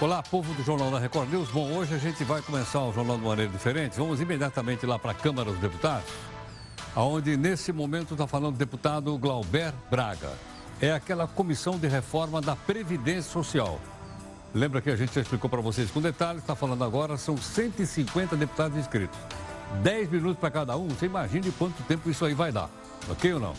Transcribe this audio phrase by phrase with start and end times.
[0.00, 1.50] Olá, povo do Jornal da Record News.
[1.50, 3.98] Bom, hoje a gente vai começar o jornal de maneira diferente.
[3.98, 6.10] Vamos imediatamente lá para a Câmara dos Deputados,
[6.96, 10.32] onde nesse momento está falando o deputado Glauber Braga.
[10.80, 13.78] É aquela comissão de reforma da Previdência Social.
[14.54, 18.36] Lembra que a gente já explicou para vocês com detalhes, está falando agora, são 150
[18.36, 19.18] deputados inscritos.
[19.82, 22.70] 10 minutos para cada um, você imagine quanto tempo isso aí vai dar,
[23.10, 23.52] ok ou não?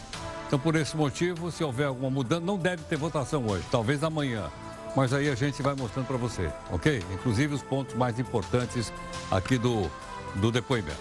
[0.48, 4.50] Então, por esse motivo, se houver alguma mudança, não deve ter votação hoje, talvez amanhã.
[4.96, 7.04] Mas aí a gente vai mostrando para você, ok?
[7.14, 8.92] Inclusive os pontos mais importantes
[9.30, 9.90] aqui do,
[10.36, 11.00] do depoimento.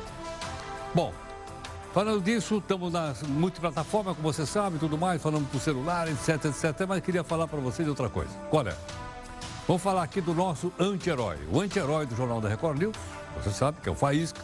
[0.94, 1.12] Bom,
[1.92, 6.86] falando disso, estamos na multiplataforma, como você sabe, tudo mais, falando por celular, etc, etc.
[6.88, 8.30] Mas queria falar para vocês de outra coisa.
[8.48, 8.76] Qual é?
[9.66, 11.38] Vamos falar aqui do nosso anti-herói.
[11.52, 12.96] O anti-herói do Jornal da Record News,
[13.36, 14.40] você sabe que é o Faísca.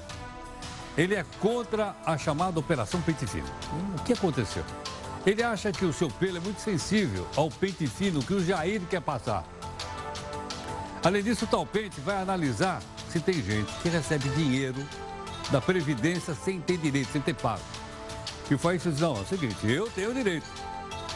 [0.97, 3.48] Ele é contra a chamada Operação Pente Fino.
[3.98, 4.64] O que aconteceu?
[5.26, 8.80] Ele acha que o seu pelo é muito sensível ao pente fino que o Jair
[8.88, 9.44] quer passar.
[11.02, 12.80] Além disso, o tal pente vai analisar
[13.10, 14.86] se tem gente que recebe dinheiro
[15.50, 17.62] da Previdência sem ter direito, sem ter pago.
[18.48, 20.46] E o Faísca diz, não, é o seguinte, eu tenho direito.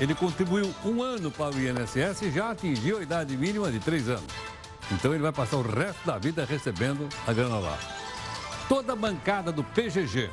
[0.01, 4.09] Ele contribuiu um ano para o INSS e já atingiu a idade mínima de três
[4.09, 4.25] anos.
[4.91, 7.79] Então ele vai passar o resto da vida recebendo a grana lá.
[8.69, 10.31] Toda a bancada do PGG,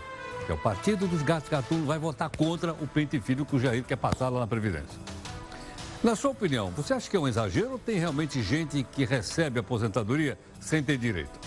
[0.51, 3.83] é o Partido dos Gatos Gatunos, vai votar contra o pente filho que o Jair
[3.83, 4.99] quer passar lá na Previdência.
[6.03, 9.59] Na sua opinião, você acha que é um exagero ou tem realmente gente que recebe
[9.59, 11.39] aposentadoria sem ter direito?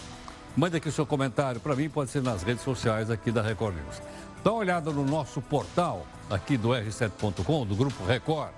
[0.56, 3.76] Mande aqui o seu comentário para mim, pode ser nas redes sociais aqui da Record
[3.76, 4.02] News.
[4.42, 8.50] Dá uma olhada no nosso portal aqui do R7.com, do Grupo Record.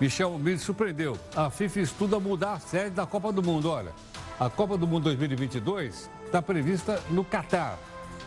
[0.00, 1.18] Michel me surpreendeu.
[1.34, 3.68] A FIFA estuda mudar a sede da Copa do Mundo.
[3.68, 3.92] Olha,
[4.38, 7.78] a Copa do Mundo 2022 está prevista no Catar.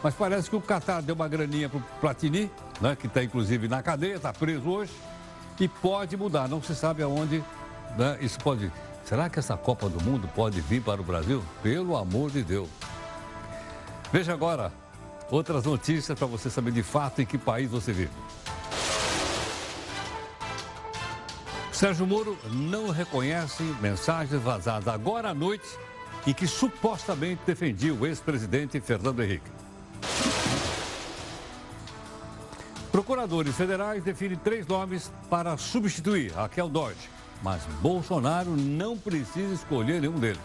[0.03, 2.51] Mas parece que o Catar deu uma graninha para o Platini,
[2.81, 4.91] né, que está inclusive na cadeia, está preso hoje,
[5.57, 6.49] e pode mudar.
[6.49, 7.41] Não se sabe aonde
[7.97, 8.69] né, isso pode.
[9.05, 11.41] Será que essa Copa do Mundo pode vir para o Brasil?
[11.61, 12.67] Pelo amor de Deus.
[14.11, 14.73] Veja agora
[15.31, 18.11] outras notícias para você saber de fato em que país você vive.
[21.71, 25.67] Sérgio Moro não reconhece mensagens vazadas agora à noite
[26.25, 29.62] e que supostamente defendia o ex-presidente Fernando Henrique.
[32.93, 37.09] Procuradores federais definem três nomes para substituir Raquel Dodge,
[37.41, 40.37] mas Bolsonaro não precisa escolher nenhum deles.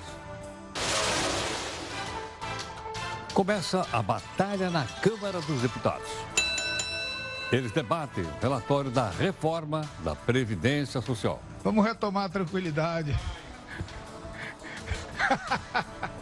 [3.34, 6.08] Começa a batalha na Câmara dos Deputados.
[7.52, 11.42] Eles debatem o relatório da reforma da Previdência Social.
[11.62, 13.14] Vamos retomar a tranquilidade.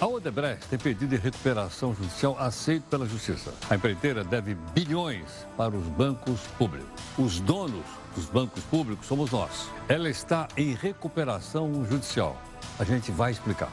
[0.00, 3.52] A Odebrecht tem pedido de recuperação judicial aceito pela Justiça.
[3.68, 6.88] A empreiteira deve bilhões para os bancos públicos.
[7.18, 9.68] Os donos dos bancos públicos somos nós.
[9.88, 12.40] Ela está em recuperação judicial.
[12.78, 13.72] A gente vai explicar.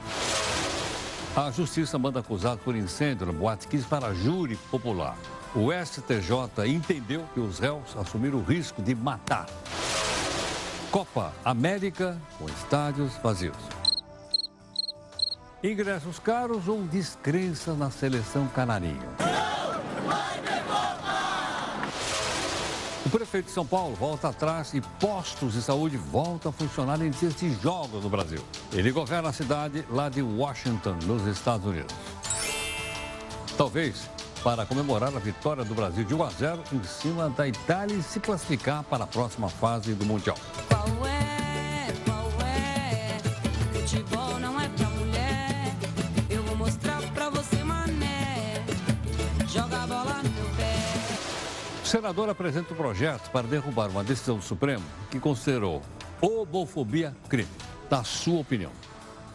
[1.35, 5.15] A Justiça manda acusado por incêndio no Boate 15 para júri popular.
[5.53, 9.45] O STJ entendeu que os réus assumiram o risco de matar.
[10.89, 13.74] Copa América com estádios vazios.
[15.65, 19.01] Ingressos caros ou descrença na seleção canarinho?
[23.03, 27.09] O prefeito de São Paulo volta atrás e postos de saúde voltam a funcionar em
[27.09, 28.43] dias de jogos no Brasil.
[28.71, 31.95] Ele governa a cidade lá de Washington, nos Estados Unidos.
[33.57, 34.07] Talvez
[34.43, 38.03] para comemorar a vitória do Brasil de 1 a 0 em cima da Itália e
[38.03, 40.37] se classificar para a próxima fase do Mundial.
[51.95, 55.81] Senador apresenta um projeto para derrubar uma decisão do Supremo que considerou
[56.19, 57.47] homofobia crime.
[57.89, 58.71] Na sua opinião,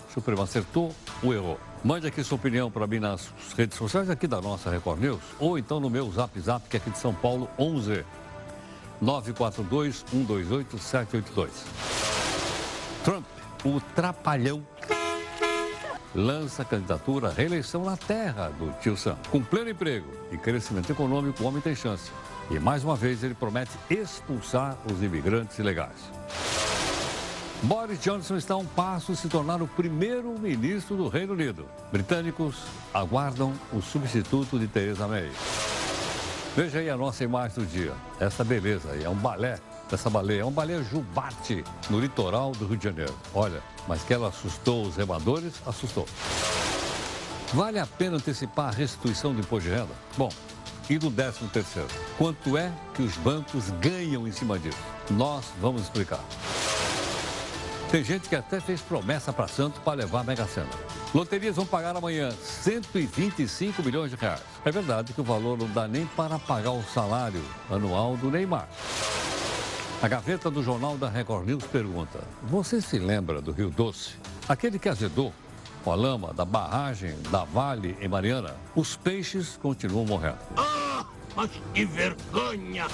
[0.07, 1.59] o Supremo acertou ou errou?
[1.83, 5.59] Mande aqui sua opinião para mim nas redes sociais aqui da nossa Record News ou
[5.59, 8.05] então no meu Zap Zap, que é aqui de São Paulo, 11
[9.01, 11.65] 942 128 782.
[13.03, 13.25] Trump,
[13.65, 14.63] o trapalhão,
[16.15, 19.17] lança candidatura à reeleição na terra do tio Sam.
[19.31, 22.11] Com pleno emprego e crescimento econômico, o homem tem chance.
[22.51, 26.11] E mais uma vez ele promete expulsar os imigrantes ilegais.
[27.63, 31.67] Boris Johnson está a um passo de se tornar o primeiro ministro do Reino Unido.
[31.93, 32.57] Britânicos
[32.93, 35.31] aguardam o substituto de Theresa May.
[36.57, 37.93] Veja aí a nossa imagem do dia.
[38.19, 40.41] Essa beleza aí, é um balé dessa baleia.
[40.41, 43.15] É um baleia jubarte no litoral do Rio de Janeiro.
[43.33, 46.07] Olha, mas que ela assustou os remadores, assustou.
[47.53, 49.95] Vale a pena antecipar a restituição do imposto de renda?
[50.17, 50.31] Bom,
[50.91, 51.89] e do 13 terceiro?
[52.19, 54.77] Quanto é que os bancos ganham em cima disso?
[55.11, 56.21] Nós vamos explicar.
[57.91, 60.69] Tem gente que até fez promessa para Santos para levar a Mega Sena.
[61.15, 64.43] Loterias vão pagar amanhã 125 milhões de reais.
[64.65, 68.69] É verdade que o valor não dá nem para pagar o salário anual do Neymar.
[70.03, 74.15] A gaveta do Jornal da Record News pergunta: Você se lembra do Rio Doce?
[74.49, 75.33] Aquele que azedou
[75.85, 78.57] com a lama da barragem da Vale em Mariana?
[78.75, 80.39] Os peixes continuam morrendo.
[81.41, 82.87] Ah, mas que vergonha!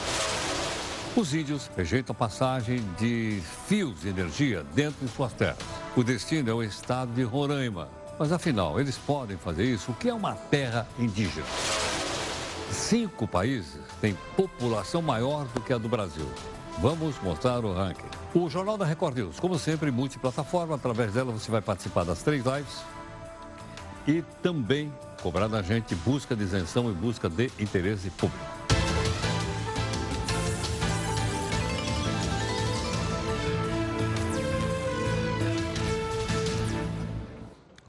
[1.17, 5.59] Os índios rejeitam a passagem de fios de energia dentro de suas terras.
[5.97, 7.89] O destino é o estado de Roraima.
[8.17, 9.91] Mas afinal, eles podem fazer isso?
[9.91, 11.47] O que é uma terra indígena?
[12.71, 16.29] Cinco países têm população maior do que a do Brasil.
[16.79, 18.07] Vamos mostrar o ranking.
[18.33, 20.77] O Jornal da Record News, como sempre, multiplataforma.
[20.77, 22.85] Através dela você vai participar das três lives.
[24.07, 24.93] E também
[25.27, 28.47] cobrar da gente busca de isenção e busca de interesse público.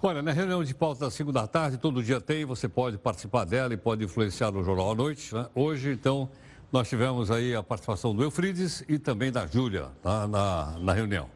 [0.02, 3.46] Olha, na reunião de pauta às 5 da tarde, todo dia tem, você pode participar
[3.46, 5.36] dela e pode influenciar no Jornal à Noite.
[5.36, 5.46] Né?
[5.54, 6.28] Hoje, então,
[6.72, 10.28] nós tivemos aí a participação do Eufrides e também da Júlia tá?
[10.28, 11.30] na, na reunião.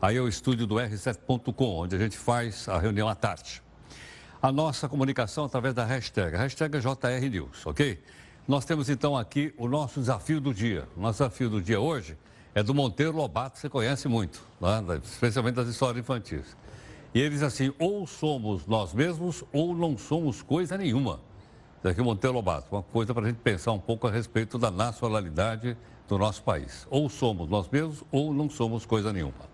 [0.00, 3.63] Aí é o estúdio do R7.com, onde a gente faz a reunião à tarde.
[4.44, 7.98] A nossa comunicação através da hashtag, hashtag JRNews, ok?
[8.46, 10.86] Nós temos então aqui o nosso desafio do dia.
[10.94, 12.14] O nosso desafio do dia hoje
[12.54, 15.00] é do Monteiro Lobato, você conhece muito, né?
[15.02, 16.54] especialmente das histórias infantis.
[17.14, 21.20] E ele diz assim: ou somos nós mesmos ou não somos coisa nenhuma.
[21.82, 25.74] Daqui Monteiro Lobato, uma coisa para a gente pensar um pouco a respeito da nacionalidade
[26.06, 26.86] do nosso país.
[26.90, 29.53] Ou somos nós mesmos ou não somos coisa nenhuma.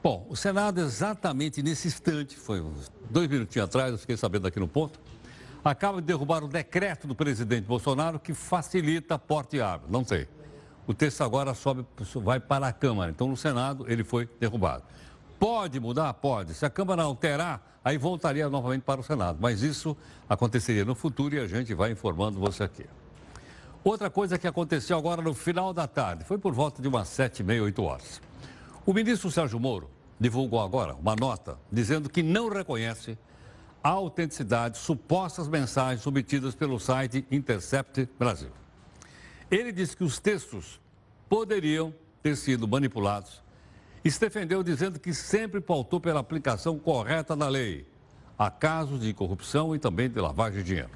[0.00, 4.60] Bom, o Senado, exatamente nesse instante, foi uns dois minutinhos atrás, eu fiquei sabendo aqui
[4.60, 5.00] no ponto,
[5.64, 9.86] acaba de derrubar o decreto do presidente Bolsonaro que facilita porte e arma.
[9.88, 10.28] Não sei.
[10.86, 11.84] O texto agora sobe,
[12.22, 13.10] vai para a Câmara.
[13.10, 14.84] Então, no Senado, ele foi derrubado.
[15.38, 16.14] Pode mudar?
[16.14, 16.54] Pode.
[16.54, 19.38] Se a Câmara alterar, aí voltaria novamente para o Senado.
[19.40, 19.96] Mas isso
[20.28, 22.86] aconteceria no futuro e a gente vai informando você aqui.
[23.84, 27.40] Outra coisa que aconteceu agora no final da tarde, foi por volta de umas sete
[27.40, 28.20] e meia, oito horas.
[28.88, 33.18] O ministro Sérgio Moro divulgou agora uma nota dizendo que não reconhece
[33.84, 38.48] a autenticidade de supostas mensagens obtidas pelo site Intercept Brasil.
[39.50, 40.80] Ele disse que os textos
[41.28, 41.92] poderiam
[42.22, 43.42] ter sido manipulados
[44.02, 47.86] e se defendeu dizendo que sempre pautou pela aplicação correta da lei
[48.38, 50.92] a casos de corrupção e também de lavagem de dinheiro.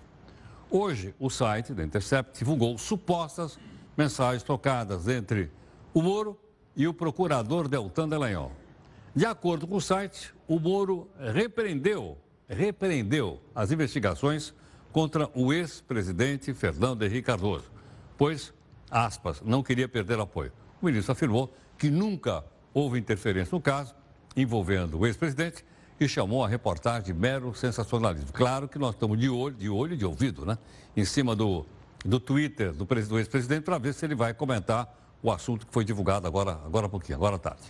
[0.71, 3.59] Hoje, o site da Intercept divulgou supostas
[3.99, 5.50] mensagens trocadas entre
[5.93, 6.39] o Moro
[6.76, 8.52] e o procurador Deltan Delanhol.
[9.14, 12.16] De acordo com o site, o Moro repreendeu,
[12.48, 14.54] repreendeu as investigações
[14.90, 17.70] contra o ex-presidente Fernando Henrique Cardoso,
[18.16, 18.52] pois,
[18.90, 20.52] aspas, não queria perder apoio.
[20.80, 23.94] O ministro afirmou que nunca houve interferência no caso,
[24.36, 25.64] envolvendo o ex-presidente,
[26.00, 28.32] e chamou a reportagem de mero sensacionalismo.
[28.32, 30.58] Claro que nós estamos de olho, de olho e de ouvido, né?
[30.96, 31.64] Em cima do,
[32.04, 35.84] do Twitter do, do ex-presidente para ver se ele vai comentar o assunto que foi
[35.84, 37.62] divulgado agora, agora há pouquinho, agora à tarde.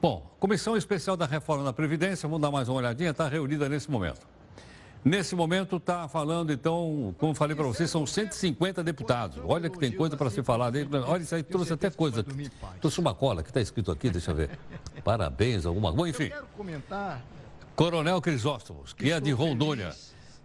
[0.00, 3.90] Bom, Comissão Especial da Reforma da Previdência, vamos dar mais uma olhadinha, está reunida nesse
[3.90, 4.26] momento.
[5.04, 9.40] Nesse momento está falando, então, como falei para vocês, são 150 deputados.
[9.44, 10.88] Olha que tem coisa para se falar dele.
[11.06, 12.24] Olha, isso aí trouxe até coisa.
[12.80, 14.50] Trouxe uma cola que está escrito aqui, deixa eu ver.
[15.04, 16.10] Parabéns, alguma coisa.
[16.10, 16.32] Enfim.
[17.76, 19.94] Coronel Crisóstomos, que é de Rondônia.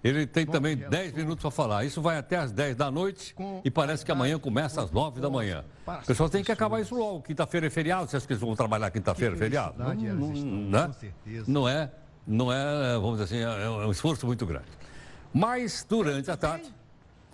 [0.03, 1.85] Ele tem também 10 minutos para falar.
[1.85, 3.33] Isso vai até às 10 da noite
[3.63, 5.63] e parece que amanhã começa às 9 da manhã.
[5.87, 7.21] O pessoal tem que acabar isso logo.
[7.21, 8.09] Quinta-feira é feriado.
[8.09, 9.75] Você acha que eles vão trabalhar quinta-feira é feriado?
[9.77, 10.33] Não, não,
[10.69, 10.91] né?
[11.47, 11.91] não é
[12.25, 14.69] não é, vamos dizer assim, é, é um esforço muito grande.
[15.33, 16.73] Mas durante a tarde,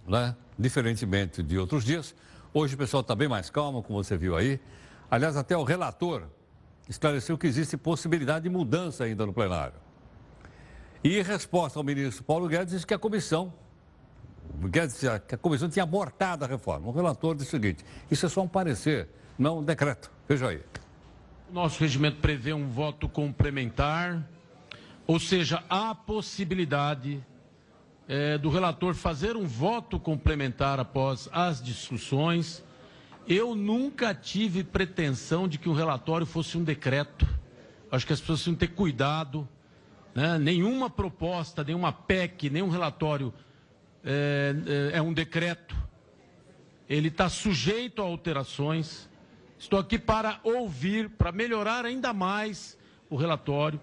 [0.07, 2.15] né, diferentemente de outros dias,
[2.53, 4.59] hoje o pessoal está bem mais calmo, como você viu aí.
[5.09, 6.23] Aliás, até o relator
[6.87, 9.75] esclareceu que existe possibilidade de mudança ainda no plenário.
[11.03, 13.53] E resposta ao ministro Paulo Guedes, disse que a comissão,
[14.65, 16.87] Guedes que a comissão tinha abortado a reforma.
[16.87, 20.11] O relator disse o seguinte: isso é só um parecer, não um decreto.
[20.27, 20.61] Veja aí.
[21.49, 24.23] O nosso regimento prevê um voto complementar
[25.09, 27.19] ou seja, há possibilidade
[28.07, 32.63] é, do relator fazer um voto complementar após as discussões.
[33.27, 37.27] Eu nunca tive pretensão de que o relatório fosse um decreto.
[37.91, 39.49] Acho que as pessoas precisam ter cuidado.
[40.13, 40.37] Né?
[40.37, 43.33] Nenhuma proposta, nenhuma PEC, nenhum relatório
[44.03, 44.55] é,
[44.93, 45.75] é, é um decreto.
[46.87, 49.09] Ele está sujeito a alterações.
[49.57, 52.77] Estou aqui para ouvir, para melhorar ainda mais
[53.09, 53.79] o relatório.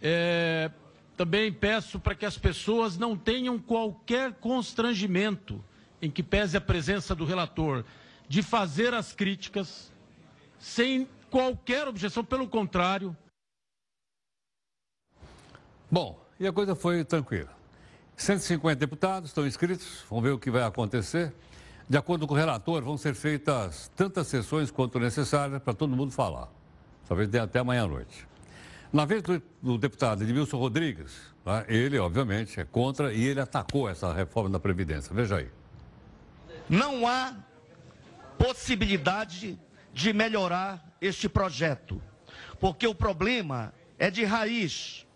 [0.00, 0.70] É,
[1.16, 5.62] também peço para que as pessoas não tenham qualquer constrangimento,
[6.00, 7.84] em que pese a presença do relator,
[8.28, 9.92] de fazer as críticas
[10.58, 13.16] sem qualquer objeção, pelo contrário.
[15.90, 17.48] Bom, e a coisa foi tranquila.
[18.16, 21.32] 150 deputados estão inscritos, vamos ver o que vai acontecer.
[21.88, 26.12] De acordo com o relator, vão ser feitas tantas sessões quanto necessárias para todo mundo
[26.12, 26.48] falar.
[27.08, 28.28] Talvez dê até amanhã à noite.
[28.92, 31.12] Na vez do, do deputado Edmilson Rodrigues,
[31.46, 35.14] né, ele, obviamente, é contra e ele atacou essa reforma da Previdência.
[35.14, 35.48] Veja aí.
[36.68, 37.34] Não há
[38.36, 39.58] possibilidade
[39.94, 42.02] de melhorar este projeto,
[42.60, 45.06] porque o problema é de raiz.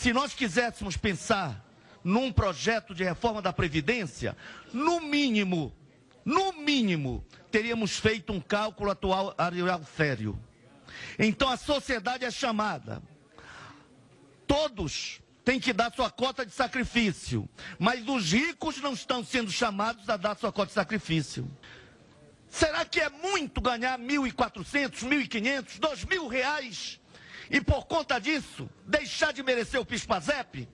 [0.00, 1.62] Se nós quiséssemos pensar
[2.02, 4.34] num projeto de reforma da Previdência,
[4.72, 5.76] no mínimo,
[6.24, 9.36] no mínimo, teríamos feito um cálculo atual
[9.94, 10.42] sério.
[11.18, 13.02] Então a sociedade é chamada.
[14.46, 17.46] Todos têm que dar sua cota de sacrifício,
[17.78, 21.46] mas os ricos não estão sendo chamados a dar sua cota de sacrifício.
[22.48, 26.99] Será que é muito ganhar 1.400, 1.500, 2.000 reais
[27.50, 30.68] e por conta disso deixar de merecer o PIS-PASEP?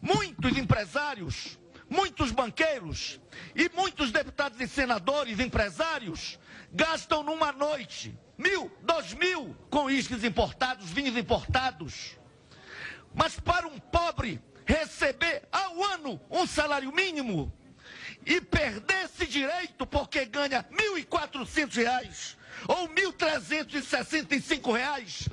[0.00, 3.20] Muitos empresários, muitos banqueiros
[3.54, 6.38] e muitos deputados e senadores, empresários,
[6.72, 12.18] gastam numa noite mil, dois mil com uísques importados, vinhos importados.
[13.14, 17.52] Mas para um pobre receber ao ano um salário mínimo
[18.26, 22.36] e perder esse direito porque ganha R$ 1.400
[22.68, 25.28] ou 1.365 reais,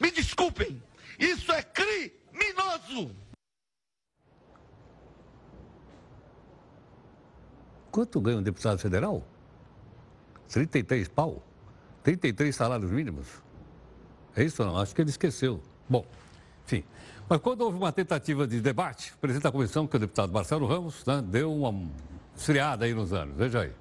[0.00, 0.82] me desculpem,
[1.18, 3.14] isso é criminoso.
[7.90, 9.24] Quanto ganha um deputado federal?
[10.48, 11.42] 33 pau?
[12.02, 13.26] 33 salários mínimos?
[14.34, 14.78] É isso não?
[14.78, 15.60] Acho que ele esqueceu.
[15.88, 16.06] Bom,
[16.64, 16.84] enfim.
[17.28, 20.32] Mas quando houve uma tentativa de debate, o presidente da comissão, que é o deputado
[20.32, 21.88] Marcelo Ramos, né, deu uma
[22.36, 23.36] esfriada aí nos anos.
[23.36, 23.72] Veja aí.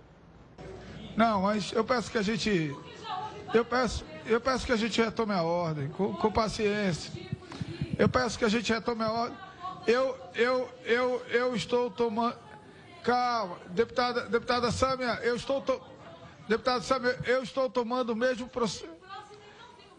[1.15, 2.75] Não, mas eu peço que a gente.
[3.53, 7.11] Eu peço, eu peço que a gente retome a ordem, com, com paciência.
[7.97, 9.37] Eu peço que a gente retome a ordem.
[9.87, 12.37] Eu, eu, eu, eu estou tomando.
[13.03, 15.61] Calma, deputada, deputada Sâmia, eu estou.
[15.61, 15.81] To...
[16.47, 18.87] Deputada Sâmia, eu estou tomando o mesmo processo.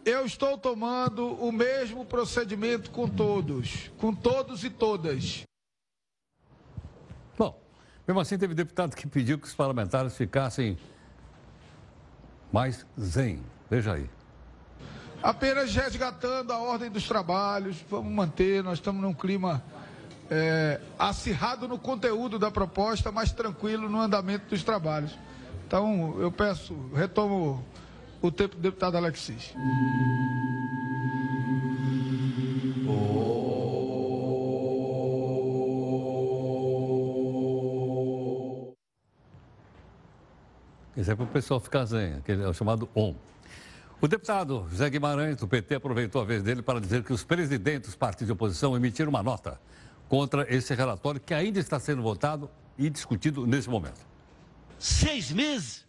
[0.05, 5.43] Eu estou tomando o mesmo procedimento com todos, com todos e todas.
[7.37, 7.61] Bom,
[8.07, 10.79] mesmo assim teve deputado que pediu que os parlamentares ficassem
[12.53, 13.43] mais zen.
[13.69, 14.20] Veja aí.
[15.23, 19.63] Apenas resgatando a ordem dos trabalhos, vamos manter, nós estamos num clima
[20.31, 25.19] é, acirrado no conteúdo da proposta, mas tranquilo no andamento dos trabalhos.
[25.67, 27.63] Então, eu peço, retomo
[28.23, 29.53] o tempo do deputado Alexis.
[40.97, 43.15] Isso é para o pessoal ficar zen, aquele é o chamado OM.
[44.03, 47.91] O deputado José Guimarães, do PT, aproveitou a vez dele para dizer que os presidentes
[47.91, 49.61] dos partidos de oposição emitiram uma nota
[50.09, 54.01] contra esse relatório que ainda está sendo votado e discutido nesse momento.
[54.79, 55.85] Seis meses?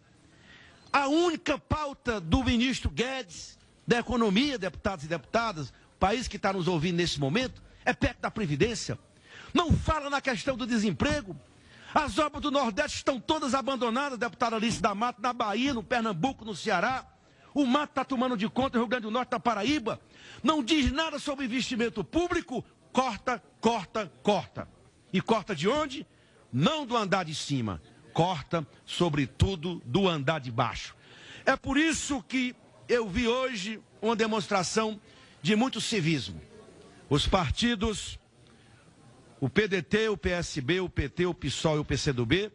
[0.92, 6.68] A única pauta do ministro Guedes, da economia, deputados e deputadas, país que está nos
[6.68, 8.98] ouvindo nesse momento, é perto da Previdência.
[9.54, 11.34] Não fala na questão do desemprego.
[11.94, 16.44] As obras do Nordeste estão todas abandonadas, deputada Alice da Mata, na Bahia, no Pernambuco,
[16.44, 17.06] no Ceará.
[17.54, 20.00] O mato está tomando de conta do Rio Grande do Norte, da Paraíba.
[20.42, 22.64] Não diz nada sobre investimento público.
[22.92, 24.68] Corta, corta, corta.
[25.12, 26.06] E corta de onde?
[26.52, 27.80] Não do andar de cima.
[28.12, 30.94] Corta, sobretudo, do andar de baixo.
[31.44, 32.54] É por isso que
[32.88, 35.00] eu vi hoje uma demonstração
[35.42, 36.40] de muito civismo.
[37.08, 38.18] Os partidos,
[39.40, 42.50] o PDT, o PSB, o PT, o PSOL e o PCdoB,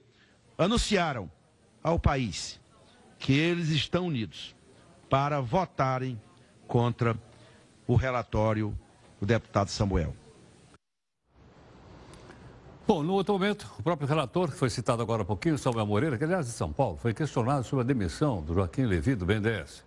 [0.58, 1.32] anunciaram
[1.84, 2.60] ao país
[3.20, 4.57] que eles estão unidos
[5.10, 6.20] para votarem
[6.68, 7.18] contra
[7.88, 8.78] o relatório
[9.20, 10.14] do deputado Samuel.
[12.86, 16.18] Bom, no outro momento, o próprio relator, que foi citado agora há pouquinho, Samuel Moreira,
[16.18, 19.84] que aliás de São Paulo, foi questionado sobre a demissão do Joaquim Levi, do BNDES.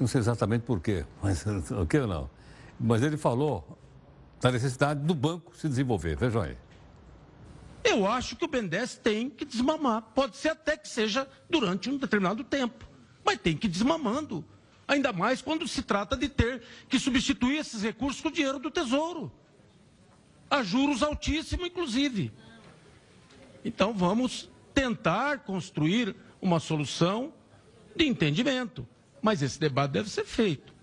[0.00, 2.30] Não sei exatamente por quê, mas o que ou não.
[2.78, 3.78] Mas ele falou
[4.40, 6.16] da necessidade do banco se desenvolver.
[6.16, 6.56] Vejam aí.
[7.84, 10.02] Eu acho que o BNDES tem que desmamar.
[10.14, 12.91] Pode ser até que seja durante um determinado tempo
[13.24, 14.44] mas tem que ir desmamando.
[14.86, 18.70] Ainda mais quando se trata de ter que substituir esses recursos com o dinheiro do
[18.70, 19.32] Tesouro.
[20.50, 22.32] A juros altíssimos, inclusive.
[23.64, 27.32] Então vamos tentar construir uma solução
[27.94, 28.86] de entendimento.
[29.22, 30.74] Mas esse debate deve ser feito.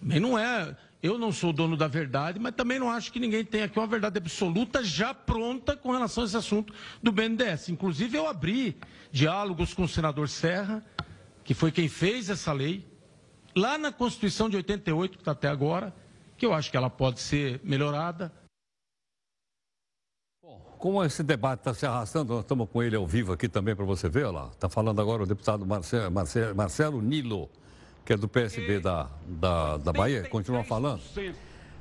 [0.00, 0.76] Também não é.
[1.02, 3.88] Eu não sou dono da verdade, mas também não acho que ninguém tenha aqui uma
[3.88, 6.72] verdade absoluta já pronta com relação a esse assunto
[7.02, 7.68] do BNDES.
[7.68, 8.76] Inclusive, eu abri
[9.10, 10.82] diálogos com o senador Serra
[11.44, 12.86] que foi quem fez essa lei,
[13.54, 15.94] lá na Constituição de 88, que está até agora,
[16.36, 18.32] que eu acho que ela pode ser melhorada.
[20.42, 23.74] Bom, como esse debate está se arrastando, nós estamos com ele ao vivo aqui também
[23.74, 24.48] para você ver, lá.
[24.52, 27.50] Está falando agora o deputado Marcelo, Marcelo, Marcelo Nilo,
[28.04, 31.02] que é do PSB da, da, da Bahia, continua falando.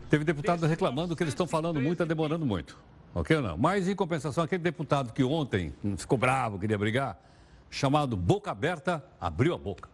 [0.09, 2.77] Teve deputado reclamando que eles estão falando muito, está demorando muito.
[3.13, 3.57] Ok ou não?
[3.57, 7.17] Mas, em compensação, aquele deputado que ontem ficou bravo, queria brigar,
[7.71, 9.89] chamado Boca Aberta, abriu a boca.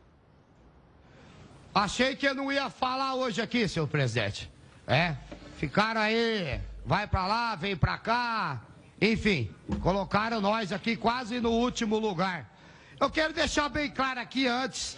[1.74, 4.51] Achei que eu não ia falar hoje aqui, senhor presidente.
[4.88, 5.15] É,
[5.57, 8.63] ficaram aí, vai pra lá, vem pra cá.
[9.00, 12.51] Enfim, colocaram nós aqui quase no último lugar.
[13.00, 14.98] Eu quero deixar bem claro aqui antes,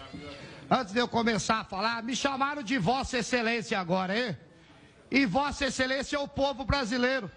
[0.71, 4.38] antes de eu começar a falar, me chamaram de Vossa Excelência agora, hein?
[5.12, 7.29] E Vossa Excelência é o povo brasileiro,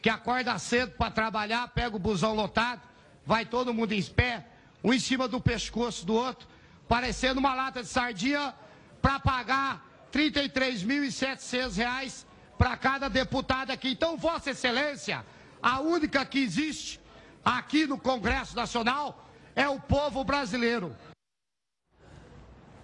[0.00, 2.80] que acorda cedo para trabalhar, pega o busão lotado,
[3.26, 4.46] vai todo mundo em pé,
[4.82, 6.46] um em cima do pescoço do outro,
[6.86, 8.54] parecendo uma lata de sardinha
[9.02, 12.24] para pagar R$ 33.700
[12.56, 13.90] para cada deputado aqui.
[13.90, 15.24] Então, Vossa Excelência,
[15.62, 17.00] a única que existe
[17.44, 20.94] aqui no Congresso Nacional é o povo brasileiro.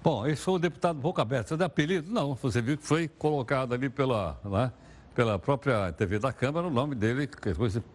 [0.03, 1.57] Bom, esse foi o deputado Boca Aberta.
[1.57, 2.11] Dá apelido?
[2.13, 4.71] Não, você viu que foi colocado ali pela, né,
[5.15, 7.29] pela própria TV da Câmara o nome dele.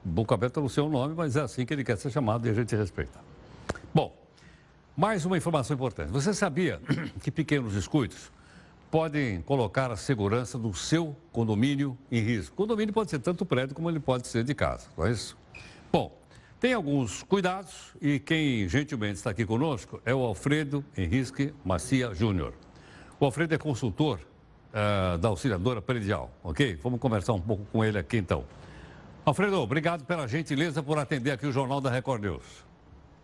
[0.04, 2.54] Boca Aberta sei o nome, mas é assim que ele quer ser chamado e a
[2.54, 3.29] gente respeita.
[3.94, 4.16] Bom,
[4.96, 6.12] mais uma informação importante.
[6.12, 6.80] Você sabia
[7.24, 8.32] que pequenos descuidos
[8.92, 12.56] podem colocar a segurança do seu condomínio em risco?
[12.56, 15.36] Condomínio pode ser tanto prédio como ele pode ser de casa, não é isso?
[15.92, 16.16] Bom,
[16.60, 22.54] tem alguns cuidados e quem gentilmente está aqui conosco é o Alfredo Henrique Macia Júnior.
[23.20, 26.78] O Alfredo é consultor uh, da auxiliadora predial, ok?
[26.84, 28.46] Vamos conversar um pouco com ele aqui então.
[29.26, 32.69] Alfredo, obrigado pela gentileza por atender aqui o Jornal da Record News.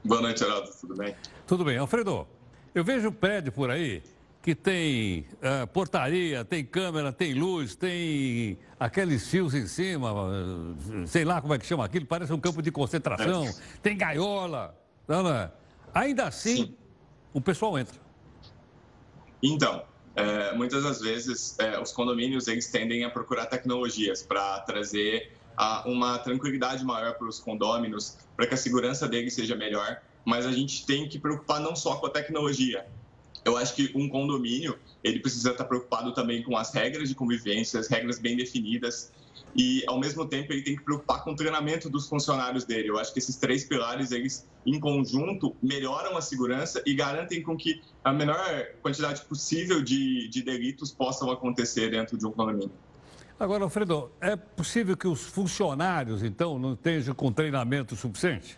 [0.06, 0.70] Boa noite, Geraldo.
[0.80, 1.16] Tudo bem?
[1.48, 1.78] Tudo bem.
[1.80, 2.28] Alfredo,
[2.76, 4.04] eu vejo prédio por aí
[4.40, 11.26] que tem uh, portaria, tem câmera, tem luz, tem aqueles fios em cima, uh, sei
[11.26, 13.54] lá como é que chama aquilo, parece um campo de concentração, é.
[13.82, 14.80] tem gaiola.
[15.08, 15.52] Não, não é?
[15.92, 16.78] Ainda assim, Sim.
[17.34, 18.00] o pessoal entra.
[19.42, 19.84] Então,
[20.16, 25.32] é, muitas das vezes é, os condomínios eles tendem a procurar tecnologias para trazer
[25.86, 30.02] uma tranquilidade maior para os condôminos, para que a segurança deles seja melhor.
[30.26, 32.86] Mas a gente tem que preocupar não só com a tecnologia,
[33.46, 37.80] eu acho que um condomínio ele precisa estar preocupado também com as regras de convivência,
[37.80, 39.14] as regras bem definidas
[39.56, 42.90] e ao mesmo tempo ele tem que preocupar com o treinamento dos funcionários dele.
[42.90, 47.56] Eu acho que esses três pilares eles em conjunto melhoram a segurança e garantem com
[47.56, 52.74] que a menor quantidade possível de, de delitos possam acontecer dentro de um condomínio.
[53.38, 58.58] Agora, Alfredo, é possível que os funcionários, então, não estejam com treinamento suficiente?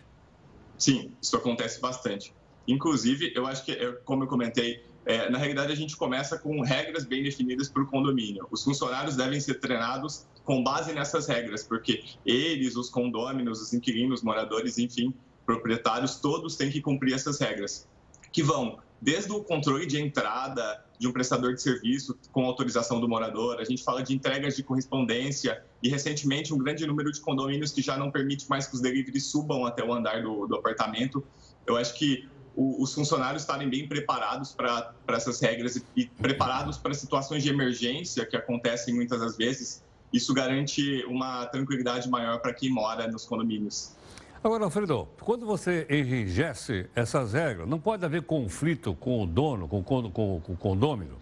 [0.78, 2.32] Sim, isso acontece bastante.
[2.66, 7.04] Inclusive, eu acho que, como eu comentei, é, na realidade a gente começa com regras
[7.04, 8.46] bem definidas para o condomínio.
[8.50, 14.22] Os funcionários devem ser treinados com base nessas regras, porque eles, os condôminos, os inquilinos,
[14.22, 15.12] moradores, enfim,
[15.44, 17.88] proprietários, todos têm que cumprir essas regras,
[18.30, 23.08] que vão desde o controle de entrada de um prestador de serviço com autorização do
[23.08, 27.70] morador, a gente fala de entregas de correspondência e recentemente um grande número de condomínios
[27.70, 31.24] que já não permite mais que os deliveries subam até o andar do, do apartamento.
[31.66, 36.76] Eu acho que o, os funcionários estarem bem preparados para essas regras e, e preparados
[36.76, 39.84] para situações de emergência que acontecem muitas das vezes.
[40.12, 43.92] Isso garante uma tranquilidade maior para quem mora nos condomínios.
[44.42, 49.82] Agora, Alfredo, quando você enrijece essas regras, não pode haver conflito com o dono, com,
[49.82, 51.18] com, com, com o condômino?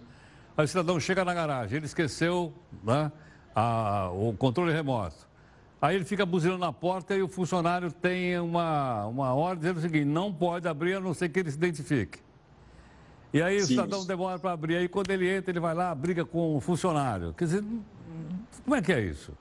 [0.57, 2.53] Aí o cidadão chega na garagem, ele esqueceu
[2.83, 3.11] né,
[3.55, 5.27] a, o controle remoto.
[5.81, 9.81] Aí ele fica buzinando na porta e o funcionário tem uma, uma ordem dizendo o
[9.81, 12.19] seguinte: não pode abrir a não ser que ele se identifique.
[13.33, 13.65] E aí Sim.
[13.65, 14.77] o cidadão demora para abrir.
[14.77, 17.35] Aí quando ele entra, ele vai lá, briga com o funcionário.
[17.35, 17.65] Quer dizer,
[18.65, 19.33] como é que é isso?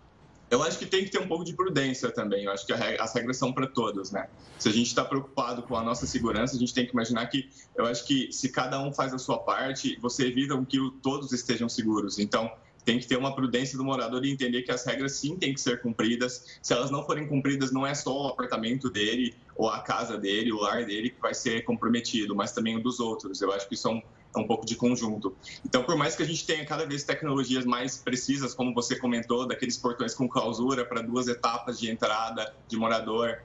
[0.49, 2.45] Eu acho que tem que ter um pouco de prudência também.
[2.45, 4.27] Eu acho que as regras são para todos, né?
[4.59, 7.49] Se a gente está preocupado com a nossa segurança, a gente tem que imaginar que,
[7.75, 11.67] eu acho que se cada um faz a sua parte, você evita que todos estejam
[11.67, 12.19] seguros.
[12.19, 12.51] Então,
[12.85, 15.59] tem que ter uma prudência do morador e entender que as regras sim têm que
[15.59, 16.59] ser cumpridas.
[16.61, 20.51] Se elas não forem cumpridas, não é só o apartamento dele, ou a casa dele,
[20.51, 23.41] o lar dele que vai ser comprometido, mas também o dos outros.
[23.41, 24.01] Eu acho que isso é um,
[24.39, 25.35] é um pouco de conjunto.
[25.65, 29.47] Então, por mais que a gente tenha cada vez tecnologias mais precisas, como você comentou,
[29.47, 33.41] daqueles portões com clausura para duas etapas de entrada de morador,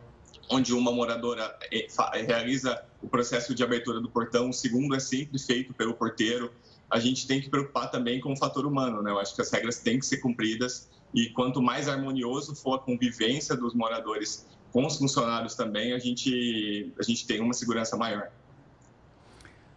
[0.48, 1.86] onde uma moradora eh,
[2.26, 6.50] realiza o processo de abertura do portão, o segundo é sempre feito pelo porteiro
[6.90, 9.10] a gente tem que preocupar também com o fator humano, né?
[9.10, 12.78] Eu acho que as regras têm que ser cumpridas e quanto mais harmonioso for a
[12.78, 18.30] convivência dos moradores com os funcionários também, a gente, a gente tem uma segurança maior.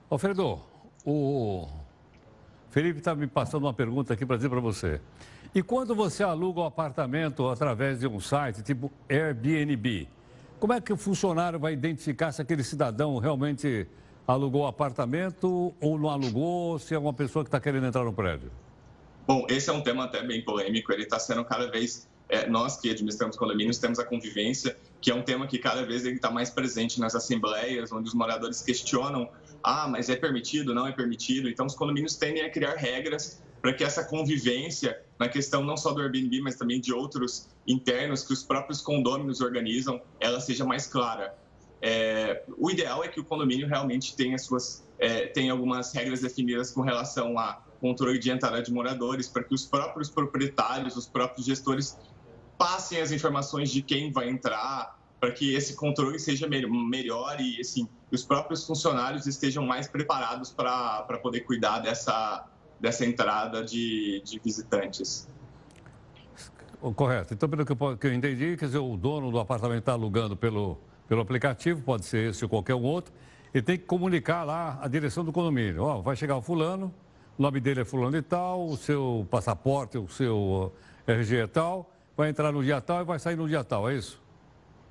[0.10, 0.60] Alfredo,
[1.05, 1.67] o,
[2.69, 4.99] Felipe está me passando uma pergunta aqui para dizer para você.
[5.53, 10.07] E quando você aluga um apartamento através de um site tipo Airbnb,
[10.59, 13.87] como é que o funcionário vai identificar se aquele cidadão realmente
[14.25, 18.13] alugou o apartamento ou não alugou, se é uma pessoa que está querendo entrar no
[18.13, 18.51] prédio?
[19.27, 20.91] Bom, esse é um tema até bem polêmico.
[20.91, 25.15] Ele está sendo cada vez é, nós que administramos condomínios temos a convivência, que é
[25.15, 29.29] um tema que cada vez está mais presente nas assembleias, onde os moradores questionam:
[29.63, 31.49] ah, mas é permitido, não é permitido.
[31.49, 35.93] Então, os condomínios tendem a criar regras para que essa convivência, na questão não só
[35.93, 40.86] do Airbnb, mas também de outros internos que os próprios condôminos organizam, ela seja mais
[40.86, 41.34] clara.
[41.82, 46.71] É, o ideal é que o condomínio realmente tenha suas é, tenha algumas regras definidas
[46.71, 51.45] com relação a controle de entrada de moradores, para que os próprios proprietários, os próprios
[51.45, 51.97] gestores
[52.58, 57.88] passem as informações de quem vai entrar, para que esse controle seja melhor e assim,
[58.12, 62.45] os próprios funcionários estejam mais preparados para poder cuidar dessa,
[62.77, 65.25] dessa entrada de, de visitantes.
[66.93, 67.33] Correto.
[67.33, 70.36] Então, pelo que eu, que eu entendi, quer dizer, o dono do apartamento está alugando
[70.36, 73.13] pelo, pelo aplicativo, pode ser esse ou qualquer um outro,
[73.53, 75.83] e tem que comunicar lá a direção do condomínio.
[75.83, 76.93] Ó, vai chegar o fulano,
[77.39, 80.73] o nome dele é fulano e tal, o seu passaporte, o seu
[81.07, 83.95] RG é tal, vai entrar no dia tal e vai sair no dia tal, é
[83.95, 84.21] isso?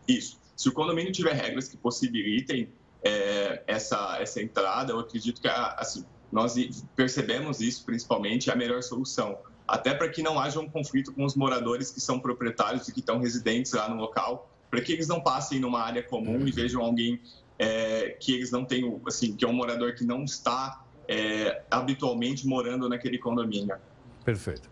[0.06, 0.40] Isso.
[0.56, 2.68] Se o condomínio tiver regras que possibilitem
[3.02, 6.54] é, essa, essa entrada, eu acredito que assim, nós
[6.94, 9.38] percebemos isso principalmente é a melhor solução.
[9.66, 13.00] Até para que não haja um conflito com os moradores que são proprietários e que
[13.00, 16.82] estão residentes lá no local, para que eles não passem numa área comum e vejam
[16.82, 17.20] alguém
[17.58, 22.46] é, que eles não têm, assim, que é um morador que não está é, habitualmente
[22.46, 23.76] morando naquele condomínio.
[24.24, 24.68] Perfeito.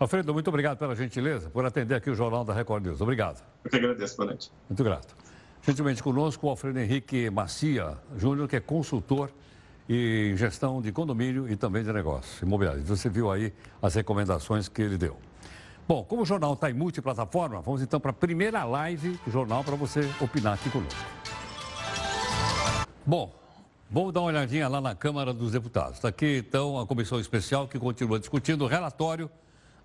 [0.00, 3.02] Alfredo, muito obrigado pela gentileza, por atender aqui o Jornal da Record News.
[3.02, 3.44] Obrigado.
[3.62, 4.50] Eu que agradeço, boa noite.
[4.66, 5.14] Muito grato.
[5.60, 9.30] Gentilmente conosco o Alfredo Henrique Macia Júnior, que é consultor
[9.86, 12.88] em gestão de condomínio e também de negócios imobiliários.
[12.88, 15.18] Você viu aí as recomendações que ele deu.
[15.86, 19.62] Bom, como o jornal está em multiplataforma, vamos então para a primeira live do jornal
[19.62, 20.98] para você opinar aqui conosco.
[23.04, 23.34] Bom,
[23.90, 25.96] vamos dar uma olhadinha lá na Câmara dos Deputados.
[25.96, 29.30] Está aqui então a comissão especial que continua discutindo o relatório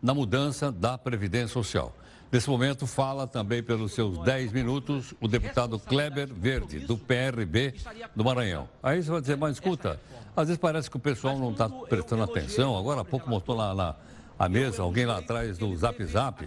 [0.01, 1.95] na mudança da Previdência Social.
[2.31, 7.75] Nesse momento, fala também pelos seus 10 minutos o deputado Kleber Verde, do PRB
[8.15, 8.67] do Maranhão.
[8.83, 9.99] Aí você vai dizer, mas escuta,
[10.35, 12.77] às vezes parece que o pessoal não está prestando atenção.
[12.77, 13.95] Agora há pouco mostrou lá na
[14.37, 16.45] a mesa, alguém lá atrás do Zap Zap.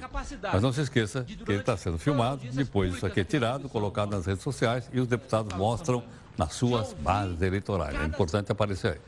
[0.52, 4.10] Mas não se esqueça que ele está sendo filmado, depois isso aqui é tirado, colocado
[4.10, 6.02] nas redes sociais e os deputados mostram
[6.36, 7.98] nas suas bases eleitorais.
[7.98, 9.00] É importante aparecer aí.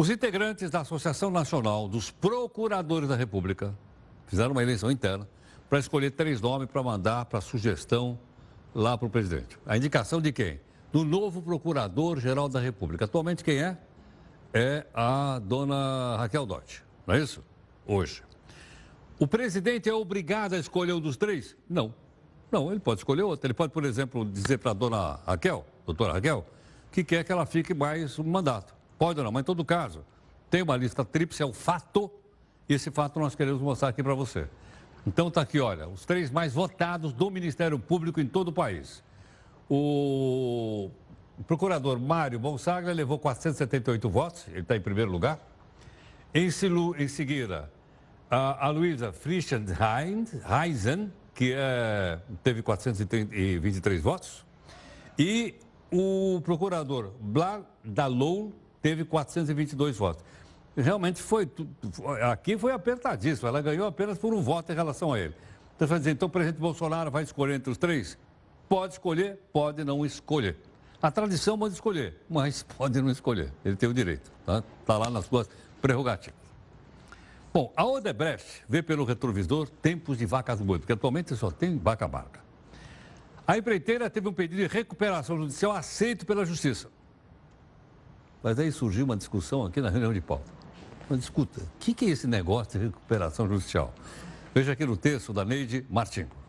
[0.00, 3.76] Os integrantes da Associação Nacional dos Procuradores da República
[4.26, 5.28] fizeram uma eleição interna
[5.68, 8.18] para escolher três nomes para mandar para sugestão
[8.74, 9.58] lá para o presidente.
[9.66, 10.58] A indicação de quem?
[10.90, 13.04] Do novo Procurador-Geral da República.
[13.04, 13.76] Atualmente quem é?
[14.54, 16.82] É a dona Raquel Dott.
[17.06, 17.44] Não é isso?
[17.86, 18.22] Hoje.
[19.18, 21.54] O presidente é obrigado a escolher um dos três?
[21.68, 21.92] Não.
[22.50, 23.46] Não, ele pode escolher outro.
[23.46, 26.46] Ele pode, por exemplo, dizer para a dona Raquel, doutora Raquel,
[26.90, 28.79] que quer que ela fique mais um mandato.
[29.00, 30.04] Pode ou não, mas em todo caso,
[30.50, 32.10] tem uma lista tríplice, é o fato,
[32.68, 34.46] e esse fato nós queremos mostrar aqui para você.
[35.06, 39.02] Então está aqui, olha, os três mais votados do Ministério Público em todo o país.
[39.70, 40.90] O
[41.46, 45.40] procurador Mário Bonsagra levou 478 votos, ele está em primeiro lugar.
[46.34, 46.50] Em,
[46.98, 47.72] em seguida,
[48.30, 54.44] a, a Luísa Frischenheisen, que é, teve 423 votos.
[55.18, 55.54] E
[55.90, 60.24] o procurador Bladalou teve 422 votos.
[60.76, 61.50] Realmente foi,
[62.30, 65.34] aqui foi apertadíssimo, ela ganhou apenas por um voto em relação a ele.
[65.76, 68.18] Então, você vai dizer, então o presidente Bolsonaro vai escolher entre os três?
[68.68, 70.56] Pode escolher, pode não escolher.
[71.02, 73.52] A tradição manda escolher, mas pode não escolher.
[73.64, 74.62] Ele tem o direito, tá?
[74.80, 75.48] Está lá nas suas
[75.80, 76.38] prerrogativas.
[77.52, 82.06] Bom, a Odebrecht vê pelo retrovisor tempos de vacas boas, porque atualmente só tem vaca
[82.06, 82.40] marca.
[83.44, 86.88] A empreiteira teve um pedido de recuperação judicial aceito pela Justiça.
[88.42, 90.50] Mas aí surgiu uma discussão aqui na reunião de pauta.
[91.08, 93.92] Mas escuta, o que, que é esse negócio de recuperação judicial?
[94.54, 96.39] Veja aqui no texto da Neide Martins.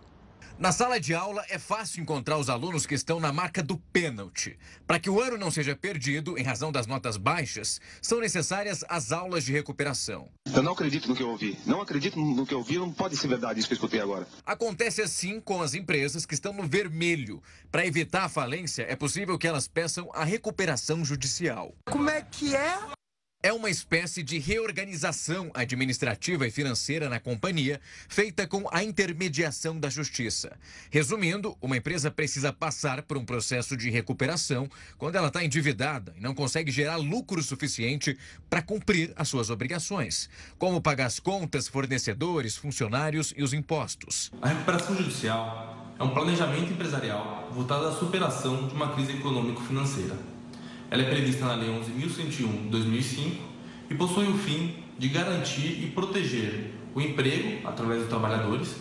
[0.62, 4.60] Na sala de aula é fácil encontrar os alunos que estão na marca do pênalti.
[4.86, 9.12] Para que o ano não seja perdido em razão das notas baixas, são necessárias as
[9.12, 10.30] aulas de recuperação.
[10.54, 11.58] Eu não acredito no que eu ouvi.
[11.66, 14.28] Não acredito no que eu ouvi, não pode ser verdade isso que eu escutei agora.
[14.46, 17.42] Acontece assim com as empresas que estão no vermelho.
[17.72, 21.74] Para evitar a falência, é possível que elas peçam a recuperação judicial.
[21.90, 22.78] Como é que é?
[23.44, 29.90] É uma espécie de reorganização administrativa e financeira na companhia, feita com a intermediação da
[29.90, 30.56] justiça.
[30.92, 36.22] Resumindo, uma empresa precisa passar por um processo de recuperação quando ela está endividada e
[36.22, 38.16] não consegue gerar lucro suficiente
[38.48, 44.32] para cumprir as suas obrigações, como pagar as contas, fornecedores, funcionários e os impostos.
[44.40, 50.31] A recuperação judicial é um planejamento empresarial voltado à superação de uma crise econômico-financeira.
[50.92, 53.42] Ela é prevista na Lei 11.101 de 2005
[53.90, 58.76] e possui o fim de garantir e proteger o emprego através dos trabalhadores,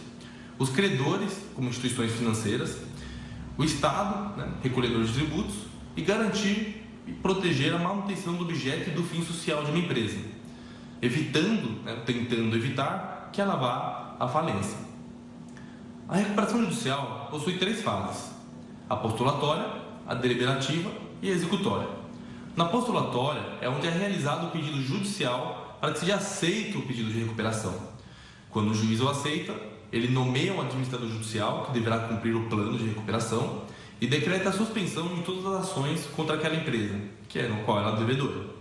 [0.58, 2.78] os credores, como instituições financeiras,
[3.56, 5.54] o Estado, né, recolhedor de tributos,
[5.96, 10.18] e garantir e proteger a manutenção do objeto e do fim social de uma empresa,
[11.00, 14.78] evitando, né, tentando evitar que ela vá à falência.
[16.08, 18.32] A recuperação judicial possui três fases:
[18.88, 19.70] a postulatória,
[20.08, 20.90] a deliberativa
[21.22, 21.99] e a executória.
[22.56, 27.10] Na postulatória é onde é realizado o pedido judicial para que seja aceito o pedido
[27.10, 27.74] de recuperação.
[28.50, 29.54] Quando o juiz o aceita,
[29.92, 33.62] ele nomeia um administrador judicial que deverá cumprir o plano de recuperação
[34.00, 37.78] e decreta a suspensão de todas as ações contra aquela empresa, que é no qual
[37.78, 38.59] ela é devedora.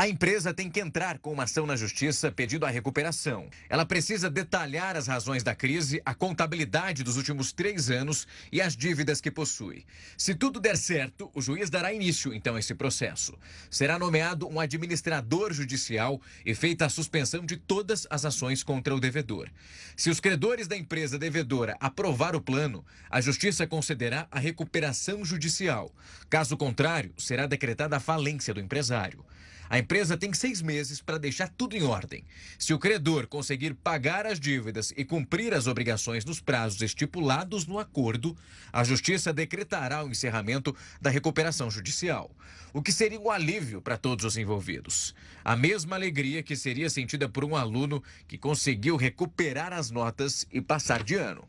[0.00, 3.50] A empresa tem que entrar com uma ação na justiça pedindo a recuperação.
[3.68, 8.76] Ela precisa detalhar as razões da crise, a contabilidade dos últimos três anos e as
[8.76, 9.84] dívidas que possui.
[10.16, 13.36] Se tudo der certo, o juiz dará início, então, a esse processo.
[13.68, 19.00] Será nomeado um administrador judicial e feita a suspensão de todas as ações contra o
[19.00, 19.50] devedor.
[19.96, 25.92] Se os credores da empresa devedora aprovar o plano, a justiça concederá a recuperação judicial.
[26.30, 29.26] Caso contrário, será decretada a falência do empresário.
[29.70, 32.24] A empresa tem seis meses para deixar tudo em ordem.
[32.58, 37.78] Se o credor conseguir pagar as dívidas e cumprir as obrigações nos prazos estipulados no
[37.78, 38.36] acordo,
[38.72, 42.30] a Justiça decretará o encerramento da recuperação judicial,
[42.72, 45.14] o que seria um alívio para todos os envolvidos.
[45.44, 50.60] A mesma alegria que seria sentida por um aluno que conseguiu recuperar as notas e
[50.60, 51.46] passar de ano.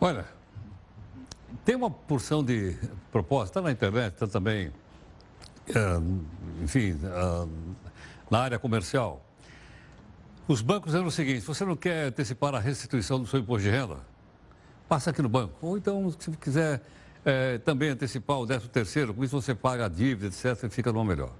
[0.00, 0.26] Olha,
[1.64, 2.76] tem uma porção de
[3.10, 4.70] propostas, está na internet, está também,
[5.68, 7.48] é, enfim, é,
[8.30, 9.24] na área comercial.
[10.46, 13.64] Os bancos dizem o seguinte: se você não quer antecipar a restituição do seu imposto
[13.64, 13.96] de renda,
[14.88, 15.54] passa aqui no banco.
[15.62, 16.82] Ou então, se quiser
[17.24, 20.92] é, também antecipar o 13 terceiro, com isso você paga a dívida, etc., e fica
[20.92, 21.32] numa melhor.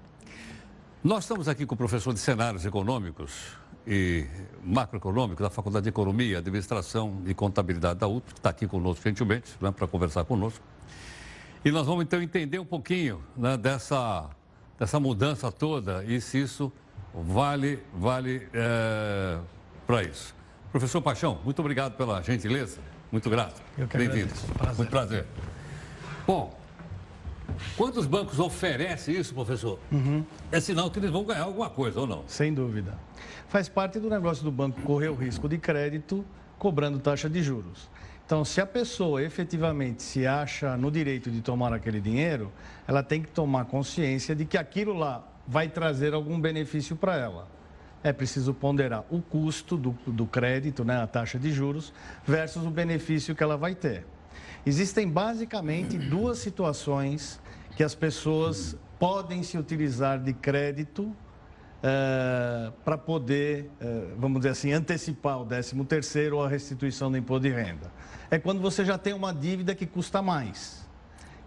[1.03, 3.55] Nós estamos aqui com o professor de cenários econômicos
[3.87, 4.25] e
[4.63, 9.51] macroeconômico da Faculdade de Economia, Administração e Contabilidade da UTP, que está aqui conosco gentilmente,
[9.61, 10.63] né, para conversar conosco.
[11.63, 14.29] E nós vamos então entender um pouquinho né, dessa,
[14.79, 16.71] dessa mudança toda e se isso
[17.13, 19.39] vale, vale é,
[19.85, 20.35] para isso.
[20.71, 22.79] Professor Paixão, muito obrigado pela gentileza,
[23.11, 23.61] muito grato.
[23.93, 24.33] Bem-vindo.
[24.77, 25.25] Muito prazer.
[26.27, 26.64] Bom,
[27.77, 30.23] quando os bancos oferecem isso, professor, uhum.
[30.51, 32.23] é sinal que eles vão ganhar alguma coisa ou não?
[32.27, 32.93] Sem dúvida.
[33.47, 36.25] Faz parte do negócio do banco correr o risco de crédito
[36.57, 37.89] cobrando taxa de juros.
[38.25, 42.51] Então, se a pessoa efetivamente se acha no direito de tomar aquele dinheiro,
[42.87, 47.47] ela tem que tomar consciência de que aquilo lá vai trazer algum benefício para ela.
[48.03, 51.93] É preciso ponderar o custo do, do crédito, né, a taxa de juros,
[52.25, 54.05] versus o benefício que ela vai ter.
[54.65, 57.39] Existem basicamente duas situações
[57.75, 61.15] que as pessoas podem se utilizar de crédito
[61.75, 67.17] Uh, para poder, uh, vamos dizer assim, antecipar o 13 terceiro ou a restituição do
[67.17, 67.91] imposto de renda.
[68.31, 70.83] É quando você já tem uma dívida que custa mais.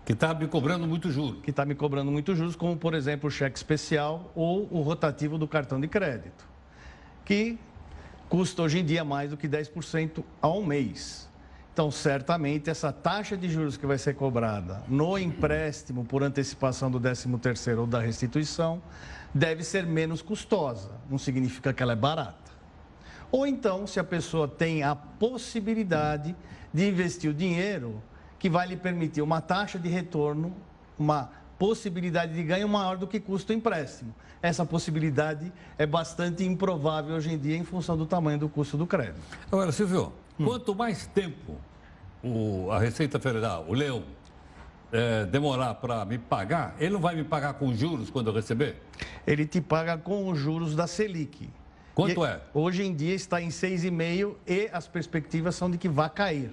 [0.05, 1.43] Que está me cobrando muito juros.
[1.43, 5.39] Que está me cobrando muito juros, como, por exemplo, o cheque especial ou o rotativo
[5.39, 6.47] do cartão de crédito,
[7.25, 7.59] que
[8.29, 11.28] custa hoje em dia mais do que 10% ao mês.
[11.79, 17.01] Então, certamente, essa taxa de juros que vai ser cobrada no empréstimo por antecipação do
[17.01, 18.83] 13º ou da restituição
[19.33, 20.91] deve ser menos custosa.
[21.09, 22.51] Não significa que ela é barata.
[23.31, 26.35] Ou então, se a pessoa tem a possibilidade
[26.75, 28.03] de investir o dinheiro
[28.41, 30.53] que vai lhe permitir uma taxa de retorno,
[30.99, 34.13] uma possibilidade de ganho maior do que custa o empréstimo.
[34.43, 38.85] Essa possibilidade é bastante improvável hoje em dia em função do tamanho do custo do
[38.85, 39.21] crédito.
[39.47, 40.45] Agora, Silvio, hum.
[40.45, 41.57] quanto mais tempo
[42.23, 44.03] o, a Receita Federal, o Leão,
[44.93, 48.77] é, demorar para me pagar, ele não vai me pagar com juros quando eu receber?
[49.27, 51.51] Ele te paga com os juros da Selic.
[51.95, 52.41] Quanto e, é?
[52.55, 56.53] Hoje em dia está em 6,5 e as perspectivas são de que vai cair.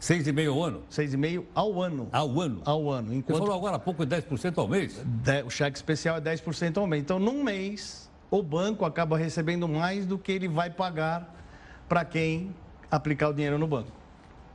[0.00, 0.82] 6,5 ao ano?
[0.90, 2.08] 6,5 ao ano.
[2.12, 2.62] Ao ano?
[2.64, 3.14] Ao ano.
[3.14, 3.38] Enquanto...
[3.38, 5.02] Você falou agora há pouco 10% ao mês?
[5.04, 5.42] De...
[5.42, 7.02] O cheque especial é 10% ao mês.
[7.02, 11.34] Então, num mês, o banco acaba recebendo mais do que ele vai pagar
[11.88, 12.54] para quem
[12.90, 13.97] aplicar o dinheiro no banco.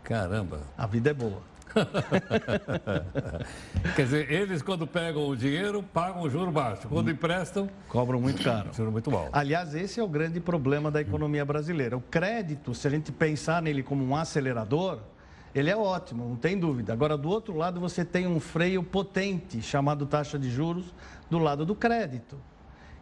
[0.03, 0.59] Caramba.
[0.77, 1.41] A vida é boa.
[3.95, 6.87] Quer dizer, eles quando pegam o dinheiro, pagam o juro baixo.
[6.87, 8.69] Quando emprestam, Cobram muito caro.
[8.73, 9.29] juro muito alto.
[9.33, 11.97] Aliás, esse é o grande problema da economia brasileira.
[11.97, 14.99] O crédito, se a gente pensar nele como um acelerador,
[15.55, 16.93] ele é ótimo, não tem dúvida.
[16.93, 20.93] Agora, do outro lado, você tem um freio potente, chamado taxa de juros,
[21.29, 22.37] do lado do crédito.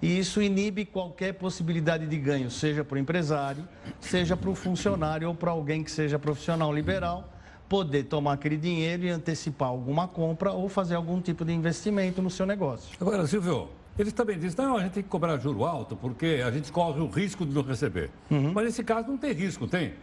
[0.02, 3.68] E isso inibe qualquer possibilidade de ganho, seja para o empresário,
[4.00, 7.32] seja para o funcionário ou para alguém que seja profissional liberal,
[7.70, 12.30] poder tomar aquele dinheiro e antecipar alguma compra ou fazer algum tipo de investimento no
[12.30, 12.98] seu negócio.
[13.00, 16.50] Agora, Silvio, eles também dizem, não, a gente tem que cobrar juro alto porque a
[16.50, 18.10] gente corre o risco de não receber.
[18.30, 19.94] Mas nesse caso não tem risco, tem?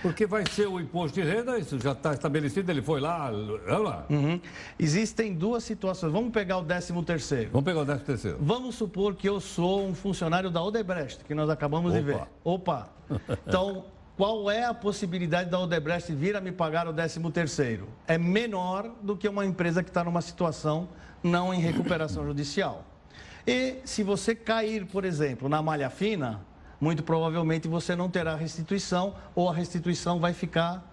[0.00, 3.78] Porque vai ser o imposto de renda, isso já está estabelecido, ele foi lá, olha
[3.78, 4.06] lá.
[4.08, 4.40] Uhum.
[4.78, 6.12] Existem duas situações.
[6.12, 7.50] Vamos pegar o 13 terceiro.
[7.52, 8.38] Vamos pegar o 13 terceiro.
[8.40, 12.06] Vamos supor que eu sou um funcionário da Odebrecht, que nós acabamos de Opa.
[12.06, 12.28] ver.
[12.44, 12.88] Opa!
[13.46, 13.84] Então,
[14.16, 17.88] qual é a possibilidade da Odebrecht vir a me pagar o 13 terceiro?
[18.06, 20.88] É menor do que uma empresa que está numa situação
[21.22, 22.84] não em recuperação judicial.
[23.46, 26.40] E se você cair, por exemplo, na malha fina,
[26.82, 30.84] muito provavelmente você não terá restituição ou a restituição vai ficar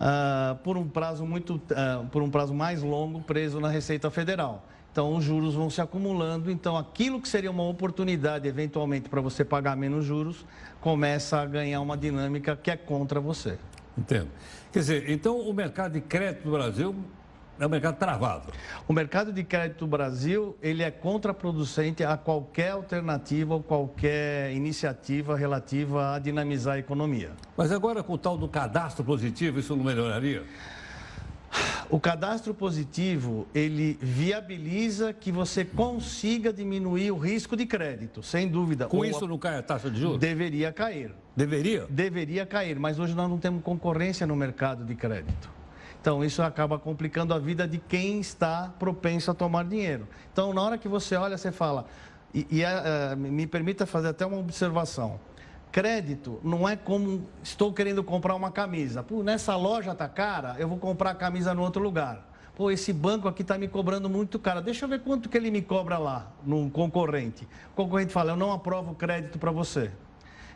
[0.00, 4.66] ah, por um prazo muito, ah, por um prazo mais longo preso na Receita Federal.
[4.90, 9.44] Então os juros vão se acumulando, então aquilo que seria uma oportunidade eventualmente para você
[9.44, 10.46] pagar menos juros
[10.80, 13.58] começa a ganhar uma dinâmica que é contra você.
[13.98, 14.30] Entendo.
[14.72, 16.96] Quer dizer, então o mercado de crédito no Brasil
[17.58, 18.52] é um mercado travado.
[18.88, 25.36] O mercado de crédito do Brasil, ele é contraproducente a qualquer alternativa ou qualquer iniciativa
[25.36, 27.30] relativa a dinamizar a economia.
[27.56, 30.42] Mas agora com o tal do cadastro positivo, isso não melhoraria?
[31.88, 38.86] O cadastro positivo, ele viabiliza que você consiga diminuir o risco de crédito, sem dúvida.
[38.88, 40.18] Com Ou isso a- não cai a taxa de juros?
[40.18, 41.12] Deveria cair.
[41.36, 41.86] Deveria?
[41.88, 45.48] Deveria cair, mas hoje nós não temos concorrência no mercado de crédito.
[46.04, 50.06] Então, isso acaba complicando a vida de quem está propenso a tomar dinheiro.
[50.30, 51.86] Então, na hora que você olha, você fala.
[52.34, 55.18] E, e, eh, me permita fazer até uma observação.
[55.72, 59.02] Crédito não é como estou querendo comprar uma camisa.
[59.02, 62.22] Pô, nessa loja tá cara, eu vou comprar a camisa no outro lugar.
[62.54, 64.60] Pô, esse banco aqui está me cobrando muito caro.
[64.60, 67.48] Deixa eu ver quanto que ele me cobra lá, no concorrente.
[67.72, 69.90] O concorrente fala, eu não aprovo crédito para você.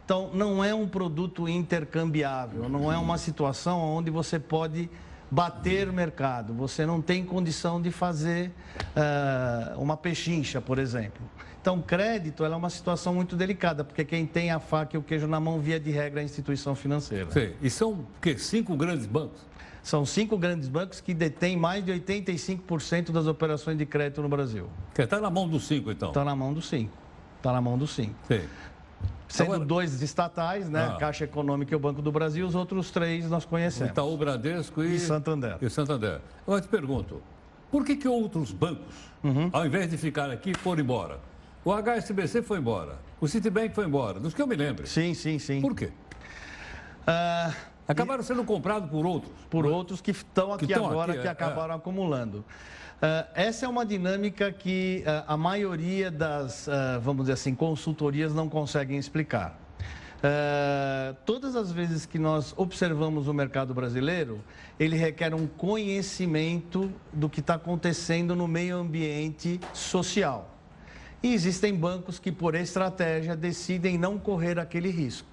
[0.04, 4.90] Então, não é um produto intercambiável, não é uma situação onde você pode
[5.30, 6.54] bater o mercado.
[6.54, 8.52] Você não tem condição de fazer
[8.96, 11.22] ah, uma pechincha, por exemplo.
[11.60, 15.26] Então, crédito é uma situação muito delicada, porque quem tem a faca e o queijo
[15.26, 17.30] na mão, via de regra, é a instituição financeira.
[17.30, 17.56] Sei.
[17.60, 18.38] E são o quê?
[18.38, 19.46] Cinco grandes bancos?
[19.82, 24.68] São cinco grandes bancos que detêm mais de 85% das operações de crédito no Brasil.
[24.94, 26.08] Que está na mão dos cinco, então?
[26.08, 26.92] Está na mão dos cinco.
[27.38, 28.14] Está na mão dos cinco.
[28.26, 28.44] Sei.
[29.28, 30.92] Sendo Agora- dois estatais, né?
[30.94, 30.96] Ah.
[30.98, 33.90] Caixa Econômica e o Banco do Brasil, os outros três nós conhecemos.
[33.92, 34.94] Itaú, Bradesco e...
[34.96, 35.58] E Santander.
[35.60, 36.20] E Santander.
[36.46, 37.22] Agora te pergunto,
[37.70, 39.50] por que, que outros bancos, Uhum.
[39.52, 41.18] ao invés de ficar aqui, foram embora?
[41.64, 44.86] O HSBC foi embora, o Citibank foi embora, dos que eu me lembro.
[44.86, 45.60] Sim, sim, sim.
[45.60, 45.90] Por quê?
[47.06, 47.52] Ah,
[47.86, 49.32] Acabaram sendo comprados por outros.
[49.48, 52.44] por outros que estão aqui Que agora, aqui, que é, acabaram acumulando.
[53.00, 58.34] Ah, essa é uma dinâmica que ah, a maioria das, ah, vamos dizer assim, consultorias
[58.34, 59.58] não conseguem explicar.
[61.24, 64.42] Todas as vezes que nós observamos o mercado brasileiro,
[64.76, 70.58] ele requer um conhecimento do que está acontecendo no meio ambiente social.
[71.22, 75.28] E existem bancos que, por estratégia, decidem não correr aquele risco.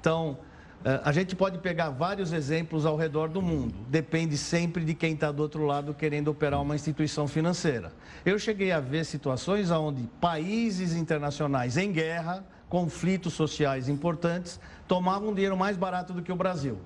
[0.00, 0.38] Então,
[0.82, 3.74] a gente pode pegar vários exemplos ao redor do mundo.
[3.88, 7.92] Depende sempre de quem está do outro lado querendo operar uma instituição financeira.
[8.24, 15.56] Eu cheguei a ver situações onde países internacionais em guerra, conflitos sociais importantes, tomavam dinheiro
[15.56, 16.78] mais barato do que o Brasil.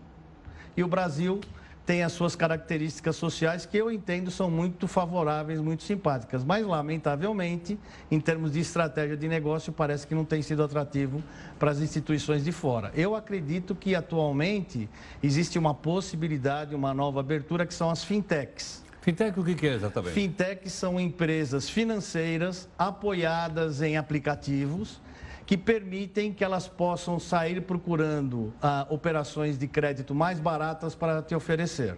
[0.76, 1.40] E o Brasil
[1.86, 6.42] tem as suas características sociais que eu entendo são muito favoráveis, muito simpáticas.
[6.42, 7.78] Mas, lamentavelmente,
[8.10, 11.22] em termos de estratégia de negócio, parece que não tem sido atrativo
[11.58, 12.90] para as instituições de fora.
[12.94, 14.88] Eu acredito que, atualmente,
[15.22, 18.82] existe uma possibilidade, uma nova abertura, que são as fintechs.
[19.02, 20.14] Fintech o que, é exatamente?
[20.14, 24.98] Fintechs são empresas financeiras apoiadas em aplicativos
[25.46, 31.34] que permitem que elas possam sair procurando ah, operações de crédito mais baratas para te
[31.34, 31.96] oferecer.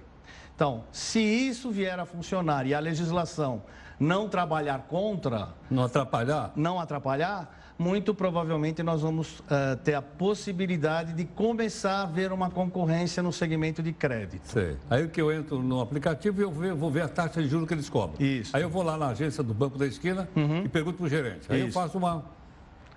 [0.55, 3.63] Então, se isso vier a funcionar e a legislação
[4.01, 6.53] não trabalhar contra, Não atrapalhar?
[6.57, 12.51] não atrapalhar, muito provavelmente nós vamos ah, ter a possibilidade de começar a ver uma
[12.51, 14.49] concorrência no segmento de crédito.
[14.49, 14.77] Sei.
[14.91, 17.69] Aí que eu entro no aplicativo e eu ve- vou ver a taxa de juros
[17.69, 18.17] que eles cobram.
[18.27, 18.57] Isso.
[18.57, 20.27] Aí eu vou lá na agência do banco da esquina
[20.65, 21.47] e pergunto para o gerente.
[21.53, 21.75] Aí eu Isso.
[21.79, 22.25] faço uma,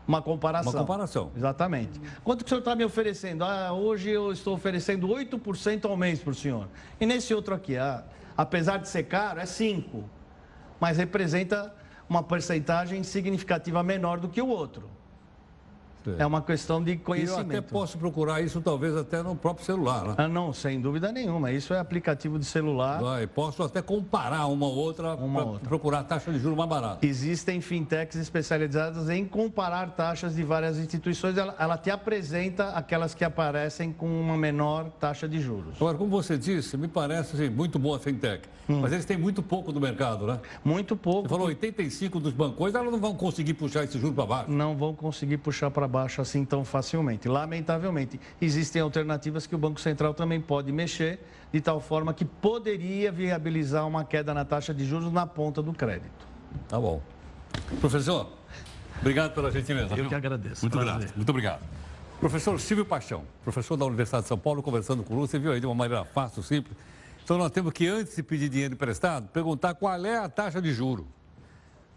[0.10, 0.72] uma comparação.
[0.72, 1.32] Uma comparação.
[1.38, 2.02] Exatamente.
[2.24, 3.44] Quanto que o senhor está me oferecendo?
[3.44, 6.68] Ah, hoje eu estou oferecendo 8% ao mês para o senhor.
[7.00, 8.04] E nesse outro aqui, ah,
[8.36, 10.04] apesar de ser caro, é 5%.
[10.80, 11.76] Mas representa
[12.10, 14.90] uma porcentagem significativa menor do que o outro.
[16.18, 17.50] É uma questão de E eu conhecimento.
[17.50, 20.16] até posso procurar isso talvez até no próprio celular, né?
[20.18, 21.52] Ah, não, sem dúvida nenhuma.
[21.52, 23.02] Isso é aplicativo de celular.
[23.02, 27.06] Vai, posso até comparar uma ou outra para procurar a taxa de juros mais barata.
[27.06, 31.38] Existem fintechs especializadas em comparar taxas de várias instituições.
[31.38, 35.76] Ela, ela te apresenta aquelas que aparecem com uma menor taxa de juros.
[35.76, 38.48] Agora, como você disse, me parece assim, muito boa a fintech.
[38.68, 40.40] Mas eles têm muito pouco do mercado, né?
[40.64, 41.24] Muito pouco.
[41.24, 44.52] Você falou 85 dos bancões, elas não vão conseguir puxar esse juro para baixo.
[44.52, 47.28] Não vão conseguir puxar para baixo assim tão facilmente.
[47.28, 51.20] Lamentavelmente, existem alternativas que o Banco Central também pode mexer,
[51.52, 55.74] de tal forma que poderia viabilizar uma queda na taxa de juros na ponta do
[55.74, 56.28] crédito.
[56.68, 57.02] Tá bom.
[57.82, 58.32] Professor,
[59.02, 59.96] obrigado pela gentileza.
[59.96, 60.62] Eu que agradeço.
[60.62, 61.00] Muito Prazer.
[61.00, 61.16] grato.
[61.16, 61.62] Muito obrigado.
[62.20, 65.66] Professor Silvio Paixão, professor da Universidade de São Paulo, conversando com você viu aí de
[65.66, 66.78] uma maneira fácil, simples.
[67.24, 70.74] Então nós temos que, antes de pedir dinheiro emprestado, perguntar qual é a taxa de
[70.74, 71.08] juro.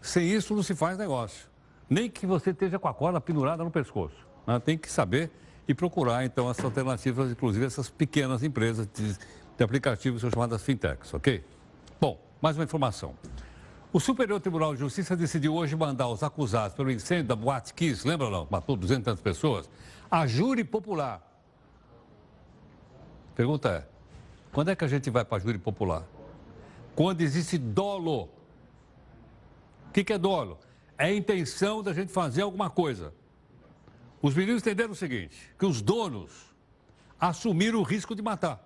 [0.01, 1.52] Sem isso não se faz negócio.
[1.93, 4.15] Nem que você esteja com a corda pendurada no pescoço.
[4.47, 4.59] né?
[4.59, 5.29] Tem que saber
[5.67, 11.13] e procurar, então, essas alternativas, inclusive essas pequenas empresas de, de aplicativos são chamadas fintechs,
[11.13, 11.45] ok?
[12.01, 13.13] Bom, mais uma informação.
[13.93, 18.07] O Superior Tribunal de Justiça decidiu hoje mandar os acusados pelo incêndio da Boate Kiss,
[18.07, 18.47] lembra não?
[18.49, 19.69] Matou 200 e tantas pessoas.
[20.09, 21.21] A júri popular.
[23.35, 23.87] Pergunta é,
[24.51, 26.03] quando é que a gente vai para a júri popular?
[26.95, 28.23] Quando existe dolo.
[29.89, 30.57] O que, que é dolo?
[30.97, 33.13] É a intenção da gente fazer alguma coisa.
[34.21, 36.31] Os meninos entenderam o seguinte, que os donos
[37.19, 38.59] assumiram o risco de matar.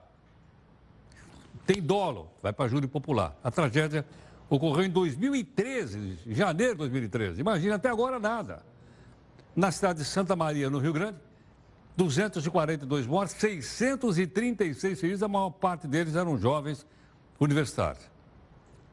[1.65, 3.37] Tem dolo, vai para júri popular.
[3.43, 4.05] A tragédia
[4.49, 7.41] ocorreu em 2013, em janeiro de 2013.
[7.41, 8.63] Imagina, até agora nada.
[9.55, 11.17] Na cidade de Santa Maria, no Rio Grande,
[11.97, 16.85] 242 mortos, 636 feridos, a maior parte deles eram jovens
[17.39, 18.07] universitários.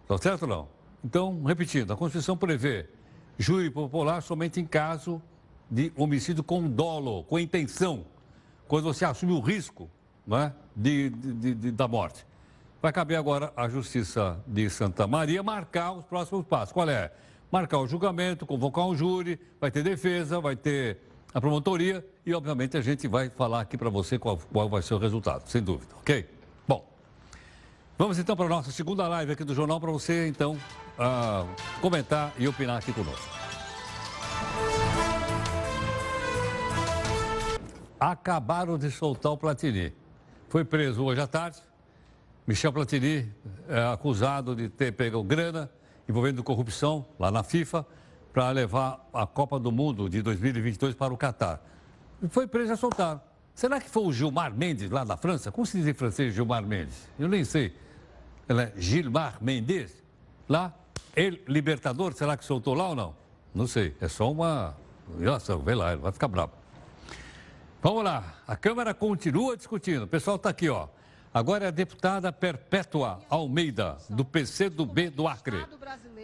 [0.03, 0.69] Está certo ou não?
[1.05, 2.89] Então, repetindo, a Constituição prevê
[3.39, 5.21] júri popular somente em caso
[5.71, 8.05] de homicídio com dolo, com intenção,
[8.69, 9.89] quando você assume o risco
[10.27, 12.25] não é, de, de- de- da morte.
[12.81, 16.73] Vai caber agora à Justiça de Santa Maria marcar os próximos passos.
[16.73, 17.11] Qual é?
[17.51, 20.99] Marcar o julgamento, convocar um júri, vai ter defesa, vai ter
[21.33, 24.95] a promotoria e, obviamente, a gente vai falar aqui para você qual, qual vai ser
[24.95, 26.27] o resultado, sem dúvida, ok?
[27.97, 30.59] Vamos então para a nossa segunda live aqui do Jornal para você, então,
[30.99, 31.47] ah,
[31.81, 33.29] comentar e opinar aqui conosco.
[38.01, 39.93] Acabaram de soltar o Platini.
[40.49, 41.59] Foi preso hoje à tarde.
[42.45, 43.33] Michel Platini
[43.69, 45.71] é acusado de ter pego grana
[46.09, 47.87] envolvendo corrupção lá na FIFA
[48.33, 51.63] para levar a Copa do Mundo de 2022 para o Catar.
[52.29, 53.21] Foi preso e soltaram.
[53.55, 55.53] Será que foi o Gilmar Mendes lá da França?
[55.53, 57.09] Como se diz em francês Gilmar Mendes?
[57.19, 57.75] Eu nem sei.
[58.49, 60.03] Ela é Gilmar Mendes?
[60.49, 60.75] Lá?
[61.15, 63.15] Ele, libertador, será que soltou lá ou não?
[63.55, 63.95] Não sei.
[64.01, 64.77] É só uma
[65.21, 65.61] reação.
[65.61, 66.53] Vê lá, ele vai ficar bravo.
[67.81, 70.05] Vamos lá, a Câmara continua discutindo.
[70.05, 70.89] O pessoal está aqui, ó.
[71.33, 75.65] Agora é a deputada Perpétua Almeida, do PCdoB do Acre.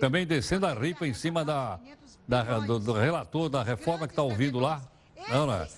[0.01, 1.78] Também descendo a ripa em cima da,
[2.26, 4.81] da- do, do relator da reforma que está ouvindo lá.
[5.28, 5.68] Não, não é?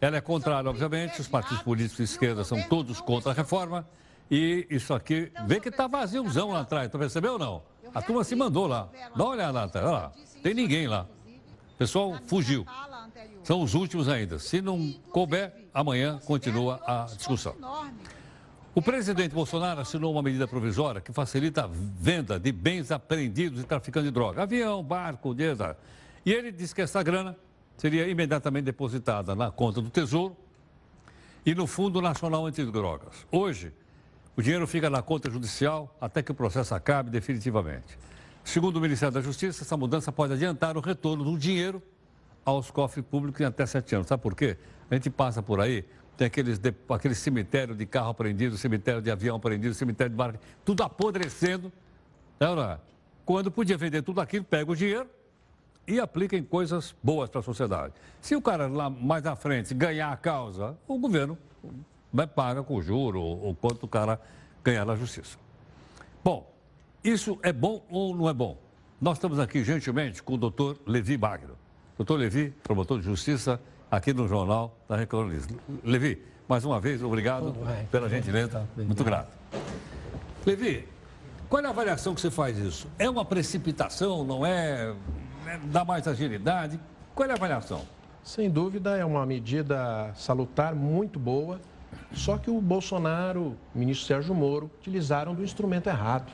[0.00, 1.20] Ela é contrária, obviamente.
[1.20, 3.86] Os partidos políticos de esquerda são todos contra a reforma.
[4.30, 6.88] E isso aqui, vê que está vaziozão lá atrás.
[6.88, 7.62] Tu percebeu ou não?
[7.94, 8.88] A turma se mandou lá.
[9.14, 9.86] Dá uma olhada lá atrás.
[9.86, 10.12] Olha lá.
[10.42, 11.06] Tem ninguém lá.
[11.74, 12.64] O pessoal fugiu.
[13.42, 14.38] São os últimos ainda.
[14.38, 17.54] Se não couber, amanhã continua a discussão.
[18.72, 23.64] O presidente Bolsonaro assinou uma medida provisória que facilita a venda de bens apreendidos e
[23.64, 24.42] traficando de droga.
[24.42, 25.76] Avião, barco, dinheiro.
[26.24, 27.36] E ele disse que essa grana
[27.80, 30.36] seria imediatamente depositada na conta do Tesouro
[31.46, 33.26] e no Fundo Nacional Antidrogas.
[33.32, 33.72] Hoje,
[34.36, 37.98] o dinheiro fica na conta judicial até que o processo acabe definitivamente.
[38.44, 41.82] Segundo o Ministério da Justiça, essa mudança pode adiantar o retorno do dinheiro
[42.44, 44.08] aos cofres públicos em até sete anos.
[44.08, 44.58] Sabe por quê?
[44.90, 45.82] A gente passa por aí,
[46.18, 50.38] tem aqueles, de- aquele cemitério de carro apreendido, cemitério de avião apreendido, cemitério de barco,
[50.66, 51.72] tudo apodrecendo.
[52.38, 52.78] É não é?
[53.24, 55.08] Quando podia vender tudo aquilo, pega o dinheiro
[55.86, 57.94] e aplica em coisas boas para a sociedade.
[58.20, 61.36] Se o cara lá mais à frente ganhar a causa, o governo
[62.12, 64.20] vai paga com juro ou quanto o cara
[64.62, 65.38] ganhar na justiça.
[66.22, 66.52] Bom,
[67.02, 68.58] isso é bom ou não é bom?
[69.00, 71.56] Nós estamos aqui gentilmente com o doutor Levi Magno.
[71.96, 73.60] Doutor Levi, promotor de justiça,
[73.90, 75.46] aqui no Jornal da Record News.
[75.82, 77.54] Levi, mais uma vez, obrigado
[77.90, 78.68] pela gentileza.
[78.76, 79.30] Muito grato.
[80.44, 80.86] Levi,
[81.48, 82.88] qual é a avaliação que você faz isso?
[82.98, 84.94] É uma precipitação, não é?
[85.50, 86.78] É- Dá mais agilidade?
[87.12, 87.82] Qual é a avaliação?
[88.22, 91.60] Sem dúvida, é uma medida salutar, muito boa,
[92.12, 96.30] só que o Bolsonaro, o ministro Sérgio Moro, utilizaram do instrumento errado.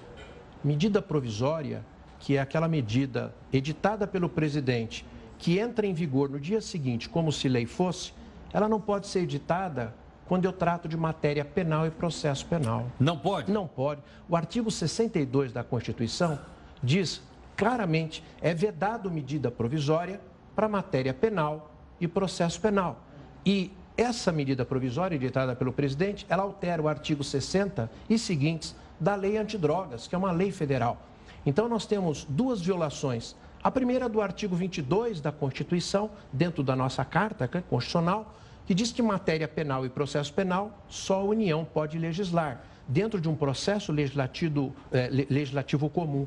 [0.63, 1.83] Medida provisória,
[2.19, 5.07] que é aquela medida editada pelo presidente,
[5.39, 8.13] que entra em vigor no dia seguinte, como se lei fosse,
[8.53, 9.95] ela não pode ser editada
[10.27, 12.87] quando eu trato de matéria penal e processo penal.
[13.01, 13.51] Não pode?
[13.51, 14.03] Não pode.
[14.29, 16.39] O artigo 62 da Constituição
[16.83, 17.23] diz
[17.57, 20.21] claramente é vedado medida provisória
[20.55, 23.03] para matéria penal e processo penal.
[23.45, 29.15] E essa medida provisória editada pelo presidente, ela altera o artigo 60 e seguintes da
[29.15, 30.99] Lei Antidrogas, que é uma lei federal.
[31.45, 33.35] Então nós temos duas violações.
[33.63, 38.35] A primeira do artigo 22 da Constituição, dentro da nossa Carta que é Constitucional,
[38.67, 43.29] que diz que matéria penal e processo penal só a União pode legislar, dentro de
[43.29, 46.27] um processo legislativo, eh, legislativo comum.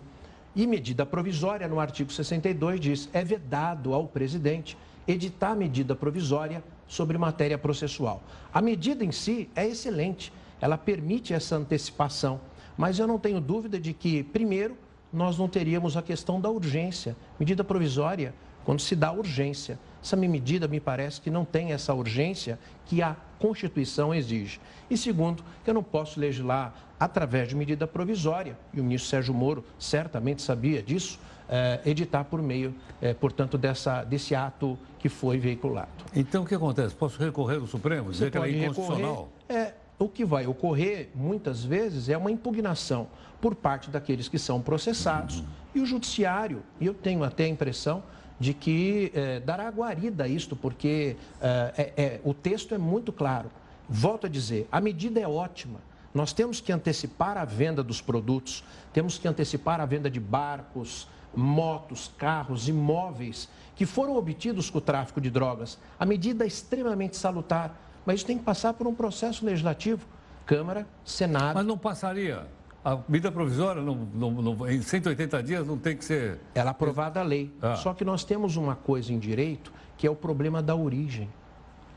[0.55, 4.77] E medida provisória, no artigo 62, diz: é vedado ao presidente
[5.07, 8.21] editar medida provisória sobre matéria processual.
[8.53, 12.39] A medida em si é excelente, ela permite essa antecipação,
[12.77, 14.77] mas eu não tenho dúvida de que, primeiro,
[15.11, 17.15] nós não teríamos a questão da urgência.
[17.39, 18.33] Medida provisória,
[18.63, 19.79] quando se dá urgência.
[20.01, 24.59] Essa medida me parece que não tem essa urgência que a Constituição exige.
[24.89, 29.63] E segundo, eu não posso legislar através de medida provisória, e o ministro Sérgio Moro
[29.79, 35.87] certamente sabia disso, eh, editar por meio, eh, portanto, dessa, desse ato que foi veiculado.
[36.13, 36.93] Então, o que acontece?
[36.93, 39.29] Posso recorrer ao Supremo, dizer Você que ela é inconstitucional?
[39.47, 43.07] recorrer, É, o que vai ocorrer, muitas vezes, é uma impugnação
[43.41, 45.41] por parte daqueles que são processados
[45.73, 48.03] e o judiciário, e eu tenho até a impressão
[48.39, 53.49] de que eh, dará guarida a isto, porque é- é- o texto é muito claro.
[53.89, 55.79] Volto a dizer, a medida é ótima.
[56.13, 61.07] Nós temos que antecipar a venda dos produtos, temos que antecipar a venda de barcos,
[61.35, 65.77] motos, carros, imóveis que foram obtidos com o tráfico de drogas.
[65.99, 70.05] A medida é extremamente salutar, mas isso tem que passar por um processo legislativo.
[70.45, 71.55] Câmara, Senado.
[71.55, 72.47] Mas não passaria.
[72.83, 76.39] A medida provisória, não, não- não- em 180 dias, não tem que ser.
[76.55, 77.53] Ela é aprovada a lei.
[77.61, 77.75] Ah.
[77.75, 81.29] Só que nós temos uma coisa em direito que é o problema da origem.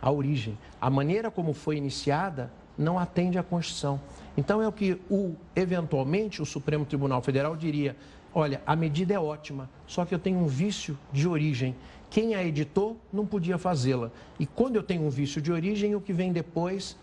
[0.02, 0.58] A origem.
[0.80, 4.00] A maneira como foi iniciada não atende à Constituição.
[4.36, 7.96] Então é o que o, eventualmente o Supremo Tribunal Federal diria:
[8.34, 11.74] olha, a medida é ótima, só que eu tenho um vício de origem.
[12.10, 14.10] Quem a editou não podia fazê-la.
[14.38, 16.96] E quando eu tenho um vício de origem, o que vem depois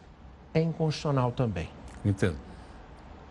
[0.54, 1.68] é inconstitucional também.
[2.06, 2.49] Entendo.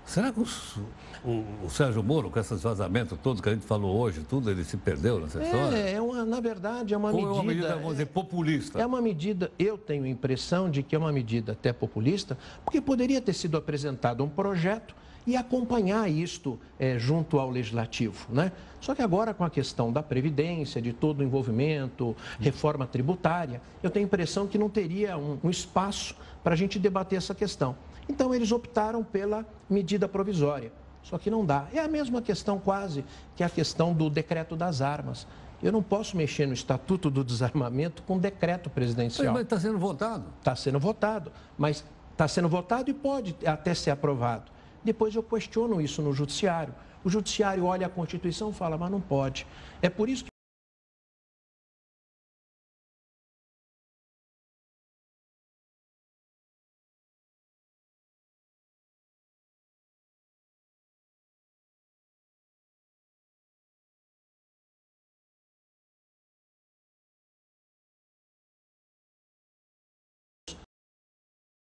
[0.08, 0.78] Será que os-
[1.22, 4.64] o, o Sérgio Moro, com esses vazamentos todos que a gente falou hoje, tudo, ele
[4.64, 5.76] se perdeu nessa história?
[5.76, 7.28] É, é uma, na verdade, é uma Ou medida.
[7.30, 8.80] é uma medida, vamos dizer, populista?
[8.80, 12.80] É uma medida, eu tenho a impressão de que é uma medida até populista, porque
[12.80, 14.94] poderia ter sido apresentado um projeto
[15.26, 18.50] e acompanhar isto eh, junto ao legislativo, né?
[18.80, 23.90] Só que agora com a questão da previdência, de todo o envolvimento, reforma tributária, eu
[23.90, 27.76] tenho a impressão que não teria um, um espaço para a gente debater essa questão.
[28.08, 30.72] Então eles optaram pela medida provisória.
[31.02, 31.66] Só que não dá.
[31.72, 33.04] É a mesma questão quase
[33.36, 35.26] que a questão do decreto das armas.
[35.62, 39.32] Eu não posso mexer no Estatuto do Desarmamento com decreto presidencial.
[39.32, 40.24] Mas está sendo votado.
[40.38, 44.50] Está sendo votado, mas está sendo votado e pode até ser aprovado.
[44.84, 46.74] Depois eu questiono isso no Judiciário.
[47.04, 49.46] O Judiciário olha a Constituição e fala, mas não pode.
[49.82, 50.30] É por isso que.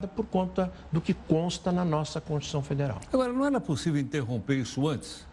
[0.07, 3.00] Por conta do que consta na nossa Constituição Federal.
[3.12, 5.26] Agora, não era possível interromper isso antes?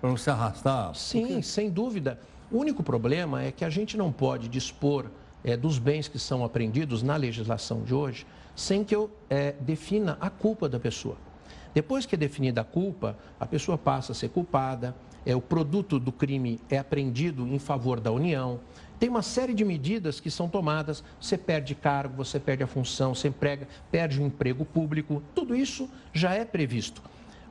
[0.00, 0.94] Para não se arrastar?
[0.94, 2.18] Sim, sem dúvida.
[2.50, 5.06] O único problema é que a gente não pode dispor
[5.44, 10.18] eh, dos bens que são apreendidos na legislação de hoje sem que eu eh, defina
[10.20, 11.16] a culpa da pessoa.
[11.72, 14.94] Depois que é definida a culpa, a pessoa passa a ser culpada,
[15.24, 18.60] é, o produto do crime é apreendido em favor da União.
[18.98, 21.02] Tem uma série de medidas que são tomadas.
[21.20, 25.22] Você perde cargo, você perde a função, você emprega, perde o emprego público.
[25.34, 27.02] Tudo isso já é previsto.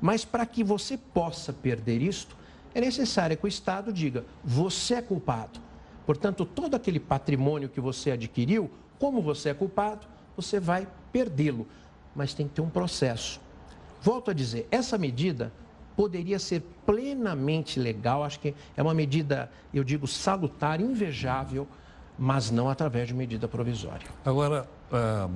[0.02, 2.36] Mas para que você possa perder isto,
[2.74, 5.60] é necessário que o Estado diga: você é culpado.
[6.06, 11.68] Portanto, todo aquele patrimônio que você adquiriu, como você é culpado, você vai perdê-lo.
[12.16, 13.40] Mas tem que ter um processo.
[14.02, 15.52] Volto a dizer, essa medida
[16.00, 21.68] poderia ser plenamente legal, acho que é uma medida, eu digo, salutar, invejável,
[22.18, 24.08] mas não através de medida provisória.
[24.24, 25.30] Agora, ah,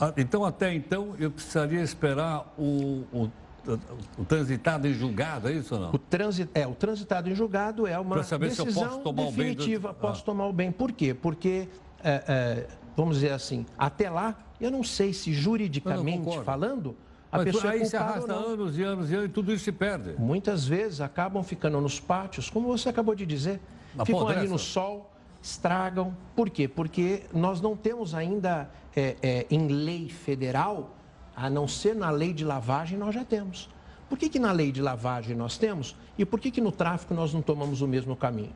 [0.00, 3.30] ah, então até então eu precisaria esperar o, o,
[4.18, 5.90] o transitado em julgado, é isso ou não?
[5.92, 9.02] O, transi, é, o transitado em julgado é uma Pra saber se eu decisão posso
[9.04, 9.90] tomar o bem do- definitiva.
[9.90, 9.94] Ah.
[9.94, 10.72] Posso tomar o bem.
[10.72, 11.14] Por quê?
[11.14, 11.68] Porque
[12.02, 12.66] é, é,
[12.96, 16.96] vamos dizer assim, até lá, eu não sei se juridicamente falando,
[17.32, 19.64] a Mas pessoa aí é se arrasta anos e anos e anos e tudo isso
[19.64, 20.14] se perde.
[20.18, 23.60] Muitas vezes acabam ficando nos pátios, como você acabou de dizer.
[24.04, 25.10] ficam ali no sol,
[25.40, 26.16] estragam.
[26.34, 26.66] Por quê?
[26.66, 30.96] Porque nós não temos ainda é, é, em lei federal,
[31.36, 33.68] a não ser na lei de lavagem, nós já temos.
[34.08, 37.14] Por que, que na lei de lavagem nós temos e por que, que no tráfico
[37.14, 38.52] nós não tomamos o mesmo caminho?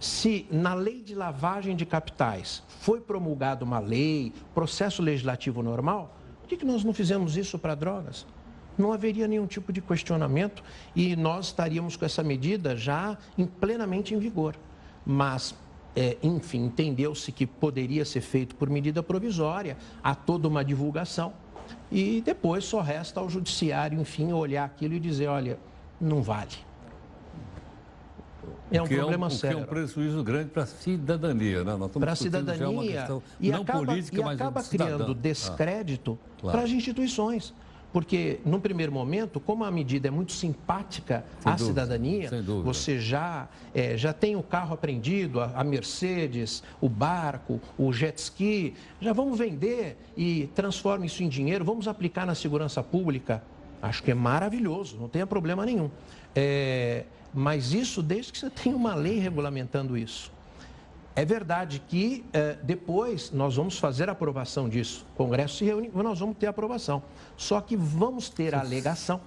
[0.00, 6.15] Se na lei de lavagem de capitais foi promulgada uma lei, processo legislativo normal,
[6.46, 8.24] por que, que nós não fizemos isso para drogas?
[8.78, 10.62] Não haveria nenhum tipo de questionamento
[10.94, 14.54] e nós estaríamos com essa medida já em- plenamente em vigor.
[15.04, 15.56] Mas,
[15.96, 21.32] é, enfim, entendeu-se que poderia ser feito por medida provisória, há toda uma divulgação
[21.90, 25.58] e depois só resta ao judiciário, enfim, olhar aquilo e dizer: olha,
[26.00, 26.52] não vale.
[28.70, 29.58] É um O que problema o que sério.
[29.58, 31.72] é um prejuízo grande para a cidadania, né?
[31.98, 33.06] Para a cidadania
[33.40, 36.56] e não acaba, política, e mas acaba criando Ah, descrédito claro.
[36.58, 37.54] para as instituições.
[37.92, 42.30] Porque, num primeiro momento, como a medida é muito simpática Sem à dúvida, cidadania,
[42.62, 48.18] você já, eh, já tem o carro apreendido, a, a Mercedes, o barco, o jet
[48.18, 53.42] ski, já vamos vender e transforma isso em dinheiro, vamos aplicar na segurança pública.
[53.80, 55.88] Acho que é maravilhoso, não tenha problema nenhum.
[56.34, 60.32] Eh, mas isso desde que você tenha uma lei regulamentando isso.
[61.14, 65.06] É verdade que eh, depois nós vamos fazer a aprovação disso.
[65.14, 67.02] O Congresso se reúne nós vamos ter a aprovação.
[67.36, 69.20] Só que vamos ter a alegação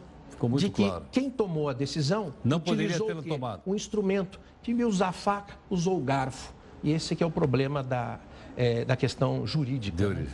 [0.58, 1.06] de que claro.
[1.12, 3.28] quem tomou a decisão Não poderia quê?
[3.28, 3.62] tomado.
[3.66, 4.40] um instrumento.
[4.64, 6.54] Vez de usar a faca, usou o garfo.
[6.84, 8.20] E esse que é o problema da,
[8.56, 10.10] eh, da questão jurídica.
[10.10, 10.28] né?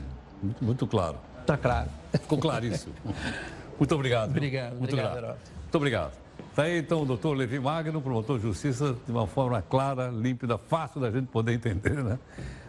[0.43, 1.17] Muito, muito claro.
[1.39, 1.89] Está claro.
[2.11, 2.93] Ficou claríssimo.
[3.77, 4.29] Muito obrigado.
[4.29, 5.37] Obrigado, Muito obrigado.
[5.61, 6.24] Muito obrigado.
[6.55, 10.57] Está aí então o doutor Levi Magno, promotor de justiça, de uma forma clara, límpida,
[10.57, 12.17] fácil da gente poder entender, né?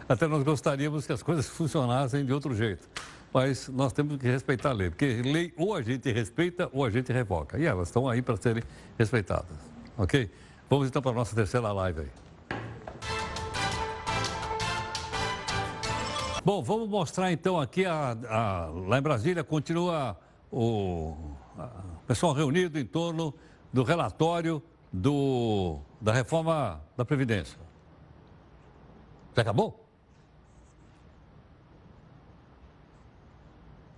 [0.09, 2.85] Até nós gostaríamos que as coisas funcionassem de outro jeito.
[3.33, 6.89] Mas nós temos que respeitar a lei, porque lei ou a gente respeita ou a
[6.89, 7.57] gente revoca.
[7.57, 8.61] E elas estão aí para serem
[8.99, 9.57] respeitadas.
[9.97, 10.29] Ok?
[10.69, 12.07] Vamos então para a nossa terceira live aí.
[16.43, 20.17] Bom, vamos mostrar então aqui, a, a- lá em Brasília, continua
[20.51, 21.13] o
[21.57, 21.69] a-
[22.03, 23.33] o pessoal reunido em torno
[23.71, 24.61] do relatório
[24.91, 27.57] do, da reforma da Previdência.
[29.35, 29.85] Já acabou?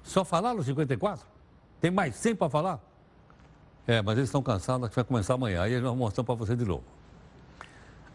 [0.03, 1.25] Só falaram os 54?
[1.79, 2.79] Tem mais 100 para falar?
[3.87, 5.61] É, mas eles estão cansados, acho que vai começar amanhã.
[5.61, 6.83] Aí nós mostramos para você de novo.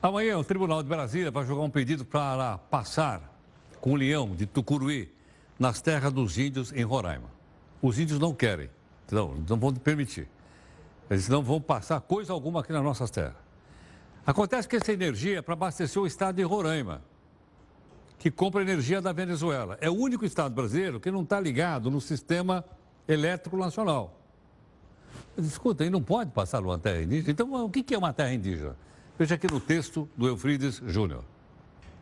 [0.03, 3.33] Amanhã o Tribunal de Brasília vai jogar um pedido para passar
[3.81, 5.11] com o leão de Tucuruí
[5.59, 7.31] nas terras dos índios em Roraima.
[7.81, 8.69] Os índios não querem,
[9.11, 10.29] não, não vão permitir.
[11.11, 13.37] Eles não vão passar coisa alguma aqui nas nossas terras.
[14.27, 17.03] Acontece que essa energia é para abastecer o estado de Roraima,
[18.19, 19.77] que compra energia da Venezuela.
[19.81, 22.65] É o único estado brasileiro que não está ligado no sistema
[23.07, 24.19] elétrico nacional.
[25.37, 27.31] Escuta, e não pode passar uma terra indígena?
[27.33, 28.77] Então, o que é uma terra indígena?
[29.19, 31.23] Veja aqui no texto do Eufrides Júnior.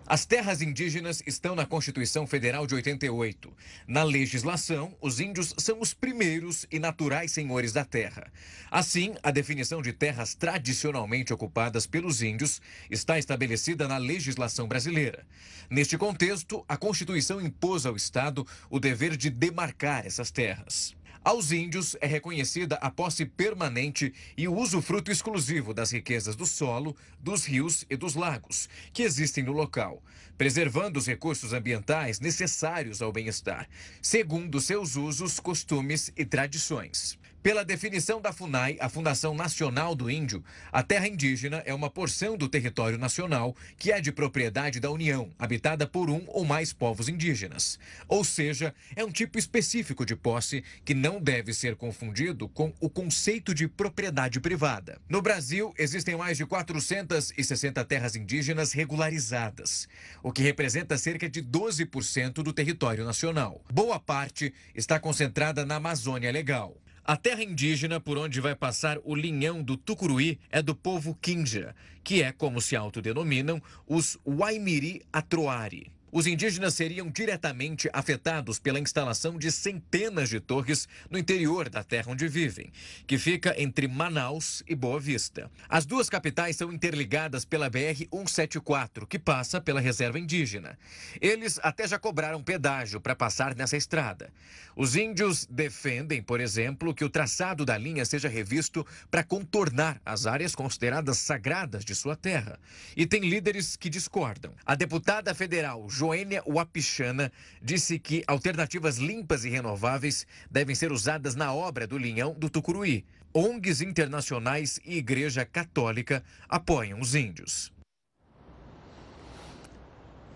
[0.06, 3.52] As terras indígenas estão na Constituição Federal de 88.
[3.86, 8.30] Na legislação, os índios são os primeiros e naturais senhores da terra.
[8.68, 15.24] Assim, a definição de terras tradicionalmente ocupadas pelos índios está estabelecida na legislação brasileira.
[15.70, 20.96] Neste contexto, a Constituição impôs ao Estado o dever de demarcar essas terras.
[21.24, 26.96] Aos índios é reconhecida a posse permanente e o usufruto exclusivo das riquezas do solo,
[27.20, 30.02] dos rios e dos lagos, que existem no local,
[30.36, 33.68] preservando os recursos ambientais necessários ao bem-estar,
[34.02, 37.16] segundo seus usos, costumes e tradições.
[37.42, 42.36] Pela definição da FUNAI, a Fundação Nacional do Índio, a terra indígena é uma porção
[42.36, 47.08] do território nacional que é de propriedade da União, habitada por um ou mais povos
[47.08, 47.80] indígenas.
[48.06, 52.88] Ou seja, é um tipo específico de posse que não deve ser confundido com o
[52.88, 55.00] conceito de propriedade privada.
[55.08, 59.88] No Brasil, existem mais de 460 terras indígenas regularizadas,
[60.22, 63.64] o que representa cerca de 12% do território nacional.
[63.68, 66.81] Boa parte está concentrada na Amazônia Legal.
[67.04, 71.74] A terra indígena por onde vai passar o linhão do Tucuruí é do povo Kinja,
[72.04, 75.90] que é como se autodenominam os Waimiri Atroari.
[76.14, 82.12] Os indígenas seriam diretamente afetados pela instalação de centenas de torres no interior da terra
[82.12, 82.70] onde vivem,
[83.06, 85.50] que fica entre Manaus e Boa Vista.
[85.66, 90.78] As duas capitais são interligadas pela BR-174, que passa pela reserva indígena.
[91.18, 94.30] Eles até já cobraram pedágio para passar nessa estrada.
[94.76, 100.26] Os índios defendem, por exemplo, que o traçado da linha seja revisto para contornar as
[100.26, 102.60] áreas consideradas sagradas de sua terra.
[102.94, 104.52] E tem líderes que discordam.
[104.66, 107.30] A deputada federal Joênia Wapichana
[107.62, 113.04] disse que alternativas limpas e renováveis devem ser usadas na obra do linhão do Tucuruí.
[113.32, 117.72] ONGs internacionais e Igreja Católica apoiam os índios.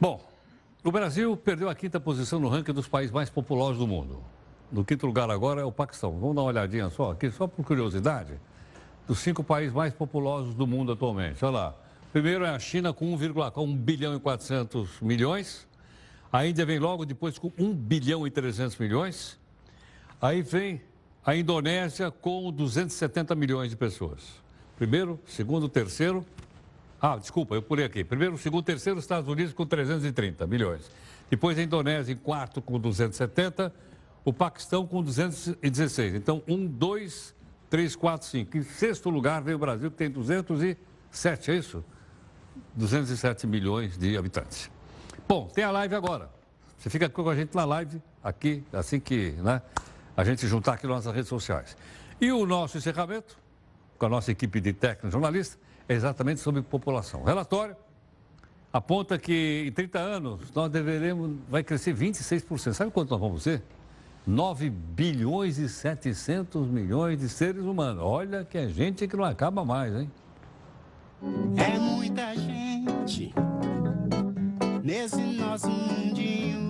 [0.00, 0.24] Bom,
[0.84, 4.22] o Brasil perdeu a quinta posição no ranking dos países mais populosos do mundo.
[4.70, 6.12] No quinto lugar agora é o Paquistão.
[6.12, 8.34] Vamos dar uma olhadinha só aqui, só por curiosidade,
[9.04, 11.44] dos cinco países mais populosos do mundo atualmente.
[11.44, 11.86] Olha lá.
[12.12, 15.66] Primeiro é a China com 1,1 bilhão e 400 milhões.
[16.32, 19.38] A Índia vem logo depois com 1 bilhão e 300 milhões.
[20.20, 20.80] Aí vem
[21.24, 24.40] a Indonésia com 270 milhões de pessoas.
[24.76, 26.24] Primeiro, segundo, terceiro.
[27.00, 28.02] Ah, desculpa, eu pulei aqui.
[28.02, 30.90] Primeiro, segundo, terceiro, Estados Unidos com 330 milhões.
[31.28, 33.72] Depois a Indonésia em quarto com 270,
[34.24, 36.14] o Paquistão com 216.
[36.14, 37.34] Então, um, dois,
[37.68, 38.57] três, quatro, cinco.
[38.57, 41.84] Em sexto lugar vem o Brasil, que tem 207, é isso?
[42.74, 44.70] 207 milhões de habitantes.
[45.28, 46.30] Bom, tem a live agora.
[46.78, 49.61] Você fica com a gente na live, aqui, assim que né,
[50.16, 51.76] a gente juntar aqui nas nossas redes sociais.
[52.20, 53.36] E o nosso encerramento,
[53.98, 57.22] com a nossa equipe de técnicos jornalistas, é exatamente sobre população.
[57.22, 57.76] O relatório
[58.72, 62.72] aponta que em 30 anos nós deveremos, vai crescer 26%.
[62.72, 63.62] Sabe quanto nós vamos ser?
[64.26, 68.02] 9 bilhões e 700 milhões de seres humanos.
[68.02, 70.11] Olha que é gente que não acaba mais, hein?
[71.56, 73.32] É muita gente
[74.82, 76.65] nesse nosso mundinho.